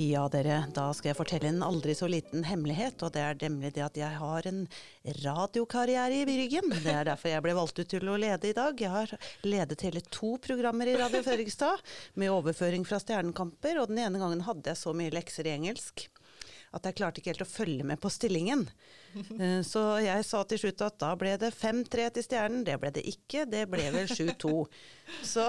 Ja, 0.00 0.22
dere, 0.32 0.62
da 0.72 0.86
skal 0.96 1.10
jeg 1.10 1.18
fortelle 1.18 1.50
en 1.50 1.64
aldri 1.66 1.92
så 1.98 2.06
liten 2.08 2.46
hemmelighet, 2.48 3.02
og 3.04 3.10
det 3.12 3.20
er 3.20 3.36
nemlig 3.42 3.74
det 3.76 3.82
at 3.84 3.98
jeg 4.00 4.16
har 4.16 4.46
en 4.48 4.62
radiokarriere 5.26 6.22
i 6.22 6.38
ryggen. 6.38 6.72
Det 6.72 6.94
er 6.94 7.10
derfor 7.10 7.28
jeg 7.34 7.44
ble 7.44 7.56
valgt 7.58 7.82
ut 7.82 7.90
til 7.90 8.08
å 8.08 8.16
lede 8.22 8.48
i 8.48 8.56
dag. 8.56 8.80
Jeg 8.80 8.94
har 8.94 9.12
ledet 9.44 9.84
hele 9.84 10.00
to 10.08 10.38
programmer 10.40 10.88
i 10.88 10.96
Radio 10.96 11.20
Fredrikstad, 11.26 11.84
med 12.16 12.32
overføring 12.32 12.88
fra 12.88 13.02
Stjernekamper, 13.02 13.82
og 13.82 13.92
den 13.92 14.00
ene 14.06 14.22
gangen 14.22 14.46
hadde 14.48 14.72
jeg 14.72 14.80
så 14.80 14.96
mye 14.96 15.12
lekser 15.12 15.50
i 15.50 15.56
engelsk 15.58 16.06
at 16.70 16.84
jeg 16.86 16.94
klarte 17.00 17.18
ikke 17.18 17.32
helt 17.32 17.42
å 17.42 17.48
følge 17.50 17.82
med 17.86 17.98
på 17.98 18.10
stillingen. 18.14 18.60
Eh, 19.40 19.60
Så 19.66 19.80
jeg 20.04 20.22
sa 20.24 20.44
til 20.46 20.60
slutt 20.62 20.84
at 20.86 20.98
da 21.02 21.08
ble 21.18 21.32
det 21.42 21.48
5-3 21.56 22.04
til 22.14 22.22
Stjernen. 22.22 22.60
Det 22.64 22.76
ble 22.78 22.92
det 22.94 23.02
ikke, 23.10 23.42
det 23.50 23.64
ble 23.72 23.88
vel 23.90 24.06
7-2. 24.06 24.52
Så 25.26 25.48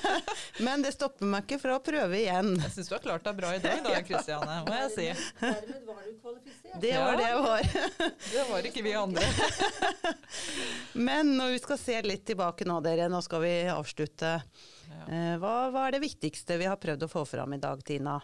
Men 0.66 0.84
det 0.86 0.92
stopper 0.94 1.26
meg 1.26 1.42
ikke 1.48 1.58
fra 1.64 1.78
å 1.80 1.82
prøve 1.82 2.20
igjen. 2.20 2.52
Jeg 2.62 2.74
syns 2.76 2.92
du 2.92 2.94
har 2.94 3.02
klart 3.02 3.26
deg 3.26 3.40
bra 3.40 3.50
i 3.56 3.62
dag 3.64 3.82
da, 3.82 3.96
Kristiane, 4.08 4.60
må 4.68 4.76
jeg 4.84 4.92
si. 4.94 5.08
Dermed 5.40 5.88
var 5.88 6.04
du 6.06 6.12
kvalifisert. 6.22 6.78
Det 6.86 6.94
var 7.00 7.18
det 7.18 7.26
jeg 7.26 7.42
var. 7.48 7.72
Det 8.32 8.44
var 8.52 8.70
ikke 8.70 8.84
vi 8.86 8.94
andre. 8.96 9.26
Men 10.96 11.34
når 11.36 11.56
vi 11.56 11.58
skal 11.62 11.78
se 11.80 11.98
litt 12.06 12.24
tilbake 12.30 12.66
nå, 12.68 12.78
dere, 12.84 13.10
nå 13.12 13.20
skal 13.24 13.42
vi 13.44 13.52
avslutte. 13.72 14.36
Eh, 15.08 15.34
Hva, 15.42 15.54
hva 15.74 15.86
er 15.88 15.96
det 15.98 16.02
viktigste 16.06 16.58
vi 16.60 16.68
har 16.70 16.78
prøvd 16.80 17.06
å 17.06 17.10
få 17.10 17.26
fram 17.28 17.54
i 17.56 17.60
dag, 17.62 17.82
Tina? 17.86 18.20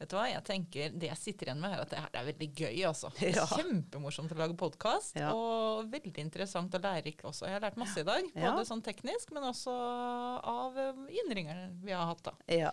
Vet 0.00 0.08
du 0.08 0.16
hva, 0.16 0.22
jeg 0.30 0.40
tenker 0.48 0.94
Det 0.96 1.08
jeg 1.10 1.18
sitter 1.20 1.46
igjen 1.50 1.60
med, 1.60 1.74
er 1.76 1.80
at 1.84 1.90
det 1.92 1.98
her 2.00 2.08
er 2.22 2.28
veldig 2.32 2.48
gøy. 2.56 2.78
altså. 2.88 3.10
Er 3.20 3.34
Ja. 3.36 3.44
Kjempemorsomt 3.50 4.32
å 4.32 4.36
lage 4.38 4.56
podkast, 4.56 5.16
Ja. 5.20 5.34
og 5.36 5.90
veldig 5.92 6.18
interessant 6.24 6.72
og 6.74 6.80
lærerikt 6.82 7.22
også. 7.28 7.44
Jeg 7.46 7.52
har 7.58 7.66
lært 7.70 7.76
masse 7.76 8.00
i 8.00 8.04
dag, 8.08 8.24
Ja. 8.34 8.52
både 8.54 8.64
sånn 8.66 8.80
teknisk, 8.82 9.30
men 9.32 9.42
også 9.44 9.70
av 9.70 10.78
eh, 10.78 10.92
innringerne 11.20 11.76
vi 11.84 11.92
har 11.92 12.06
hatt. 12.06 12.22
da. 12.22 12.32
Ja. 12.48 12.70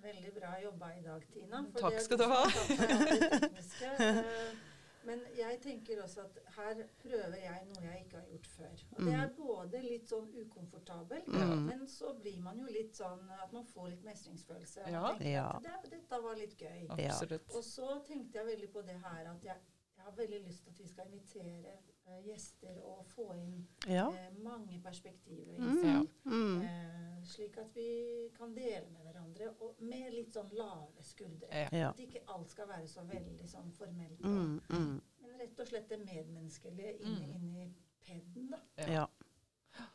Veldig 0.00 0.32
bra 0.40 0.56
jobba 0.62 0.86
i 0.96 1.02
dag, 1.02 1.22
Tina. 1.34 1.64
Takk 1.76 2.00
skal 2.00 2.16
du 2.16 2.24
du 2.24 2.30
ha. 2.32 2.44
Men 5.08 5.22
jeg 5.38 5.60
tenker 5.64 6.02
også 6.04 6.24
at 6.26 6.38
her 6.56 6.82
prøver 7.02 7.36
jeg 7.40 7.66
noe 7.70 7.82
jeg 7.86 8.04
ikke 8.04 8.18
har 8.20 8.26
gjort 8.32 8.48
før. 8.54 8.82
Og 8.96 9.04
det 9.06 9.14
er 9.18 9.30
både 9.38 9.82
litt 9.84 10.08
sånn 10.10 10.28
ukomfortabelt, 10.42 11.28
Mm. 11.32 11.64
men 11.70 11.86
så 11.88 12.12
blir 12.20 12.40
man 12.44 12.58
jo 12.60 12.66
litt 12.74 12.96
sånn 12.98 13.24
at 13.42 13.52
man 13.56 13.64
får 13.72 13.88
litt 13.94 14.04
mestringsfølelse. 14.04 14.84
Ja. 14.92 15.14
Ja. 15.24 15.48
det, 15.64 15.90
dette 15.96 16.20
var 16.22 16.36
litt 16.36 16.56
gøy. 16.60 16.86
Absolutt. 16.90 17.54
Og 17.54 17.64
så 17.64 17.88
tenkte 18.06 18.38
jeg 18.42 18.46
veldig 18.52 18.70
på 18.72 18.82
det 18.82 18.98
her 19.06 19.30
at 19.32 19.44
jeg, 19.44 19.56
jeg 19.96 20.04
har 20.04 20.12
veldig 20.18 20.42
lyst 20.46 20.64
til 20.64 20.70
at 20.76 20.78
vi 20.84 20.88
skal 20.88 21.06
invitere 21.06 21.78
gjester 22.24 22.78
og 22.84 23.04
få 23.14 23.34
inn 23.36 23.66
Ja. 23.86 24.08
eh, 24.10 24.30
mange 24.42 24.80
perspektiver 24.84 25.58
Mm. 25.58 26.08
Mm. 26.24 26.62
Eh, 26.62 27.22
slik 27.24 27.56
at 27.58 27.74
vi 27.74 28.28
kan 28.38 28.54
dele 28.54 28.86
med 28.92 29.02
hverandre, 29.04 29.48
og 29.60 29.74
med 29.80 30.12
litt 30.14 30.32
sånn 30.32 30.50
lave 30.52 31.02
skuldre. 31.02 31.48
Ja. 31.72 31.88
At 31.90 31.98
ikke 32.00 32.20
alt 32.28 32.50
skal 32.50 32.68
være 32.68 32.88
så 32.88 33.00
veldig 33.06 33.48
sånn 33.48 33.72
formelt. 33.72 34.20
Mm. 34.24 34.60
Mm. 34.70 35.00
Men 35.22 35.38
rett 35.40 35.60
og 35.60 35.66
slett 35.66 35.88
det 35.88 35.98
medmenneskelige 36.04 37.00
inni, 37.00 37.26
Mm. 37.26 37.34
inni 37.34 37.74
peden, 38.00 38.50
da. 38.50 38.58
Ja. 38.86 39.06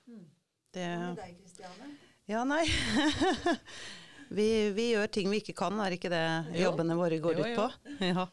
Mm. 0.07 0.25
Det 0.73 0.81
Hva 0.87 1.07
med 1.07 1.17
deg, 1.17 1.37
Kristiane? 1.39 1.97
Ja, 2.27 2.43
nei. 2.43 2.63
vi, 4.29 4.71
vi 4.71 4.91
gjør 4.93 5.07
ting 5.11 5.29
vi 5.31 5.39
ikke 5.41 5.55
kan, 5.55 5.79
er 5.79 5.91
ikke 5.97 6.09
det 6.09 6.59
jobbene 6.61 6.95
våre 6.97 7.19
går 7.23 7.33
Jo, 7.37 7.43
ut 7.43 7.47
jo. 7.47 7.55
på? 7.55 7.67
Ja. 8.13 8.27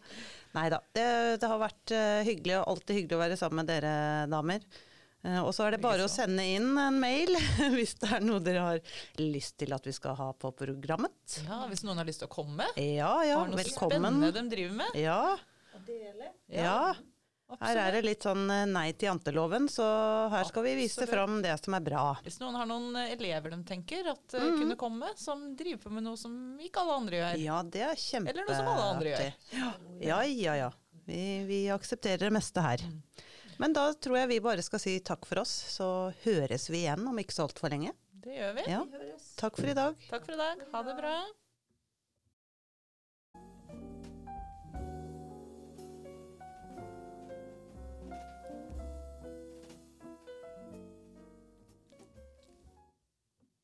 Nei 0.57 0.69
da. 0.73 0.81
Det, 0.97 1.09
det 1.43 1.49
har 1.51 1.61
vært 1.63 1.93
eh, 1.95 2.23
hyggelig, 2.27 2.57
og 2.61 2.73
alltid 2.75 2.97
hyggelig 3.01 3.17
å 3.19 3.21
være 3.25 3.37
sammen 3.39 3.61
med 3.63 3.69
dere 3.71 3.93
damer. 4.33 4.65
Eh, 5.23 5.39
og 5.45 5.51
så 5.55 5.67
er 5.67 5.77
det 5.77 5.83
bare 5.85 6.07
å 6.07 6.11
sende 6.11 6.43
inn 6.57 6.71
en 6.81 6.97
mail 7.03 7.35
hvis 7.77 7.95
det 8.01 8.09
er 8.17 8.25
noe 8.25 8.41
dere 8.43 8.65
har 8.65 8.81
lyst 9.21 9.59
til 9.61 9.75
at 9.77 9.85
vi 9.87 9.93
skal 9.95 10.17
ha 10.19 10.31
på 10.33 10.51
programmet. 10.57 11.37
Ja, 11.47 11.63
Hvis 11.71 11.85
noen 11.87 12.01
har 12.01 12.09
lyst 12.09 12.25
til 12.25 12.31
å 12.31 12.35
komme, 12.35 12.67
Ja 12.81 13.13
ja, 13.29 13.37
har 13.43 13.53
noe 13.53 13.61
velkommen. 13.61 13.95
spennende 14.01 14.33
de 14.39 14.45
driver 14.57 14.79
med. 14.83 14.99
Ja, 14.99 15.21
Å 15.77 15.83
dele? 15.87 16.33
ja. 16.51 16.81
Her 17.59 17.81
er 17.83 17.97
det 17.97 18.03
litt 18.07 18.25
sånn 18.25 18.45
eh, 18.53 18.67
nei 18.71 18.91
til 18.95 19.09
janteloven, 19.09 19.67
så 19.73 19.87
her 20.33 20.47
skal 20.49 20.65
vi 20.69 20.75
vise 20.79 21.01
Absolutt. 21.01 21.15
fram 21.15 21.41
det 21.45 21.57
som 21.59 21.77
er 21.77 21.87
bra. 21.89 22.05
Hvis 22.25 22.39
noen 22.43 22.59
har 22.61 22.69
noen 22.71 23.01
eh, 23.01 23.15
elever 23.17 23.55
de 23.57 23.59
tenker 23.67 24.13
at 24.13 24.37
mm. 24.37 24.53
Kunne 24.61 24.77
komme, 24.79 25.11
som 25.19 25.43
driver 25.59 25.83
på 25.87 25.95
med 25.97 26.07
noe 26.07 26.21
som 26.21 26.35
ikke 26.63 26.85
alle 26.85 26.99
andre 27.03 27.21
gjør. 27.21 27.41
Ja, 27.43 27.59
det 27.67 27.83
er 27.89 27.99
kjempe... 27.99 28.35
Eller 28.35 28.47
noe 28.47 28.61
som 28.61 28.71
alle 28.75 28.87
andre 28.95 29.15
gjør. 29.15 29.35
Ja, 30.01 30.23
ja, 30.29 30.57
ja. 30.65 30.71
Vi, 31.11 31.23
vi 31.49 31.61
aksepterer 31.75 32.29
det 32.29 32.35
meste 32.37 32.63
her. 32.63 32.85
Mm. 32.87 33.27
Men 33.61 33.75
da 33.77 33.91
tror 33.93 34.21
jeg 34.23 34.31
vi 34.31 34.41
bare 34.45 34.63
skal 34.65 34.81
si 34.81 34.95
takk 35.05 35.27
for 35.29 35.43
oss, 35.43 35.53
så 35.75 35.89
høres 36.23 36.71
vi 36.71 36.85
igjen 36.85 37.03
om 37.11 37.19
ikke 37.21 37.35
så 37.37 37.49
altfor 37.49 37.75
lenge. 37.75 37.93
Det 38.21 38.37
gjør 38.37 38.57
vi. 38.57 38.65
Ja. 38.71 38.81
Takk 39.41 39.59
for 39.61 39.69
i 39.69 39.77
dag. 39.77 40.09
Takk 40.09 40.25
for 40.29 40.37
i 40.37 40.41
dag. 40.41 40.65
Ha 40.73 40.83
det 40.87 40.97
bra. 40.97 41.15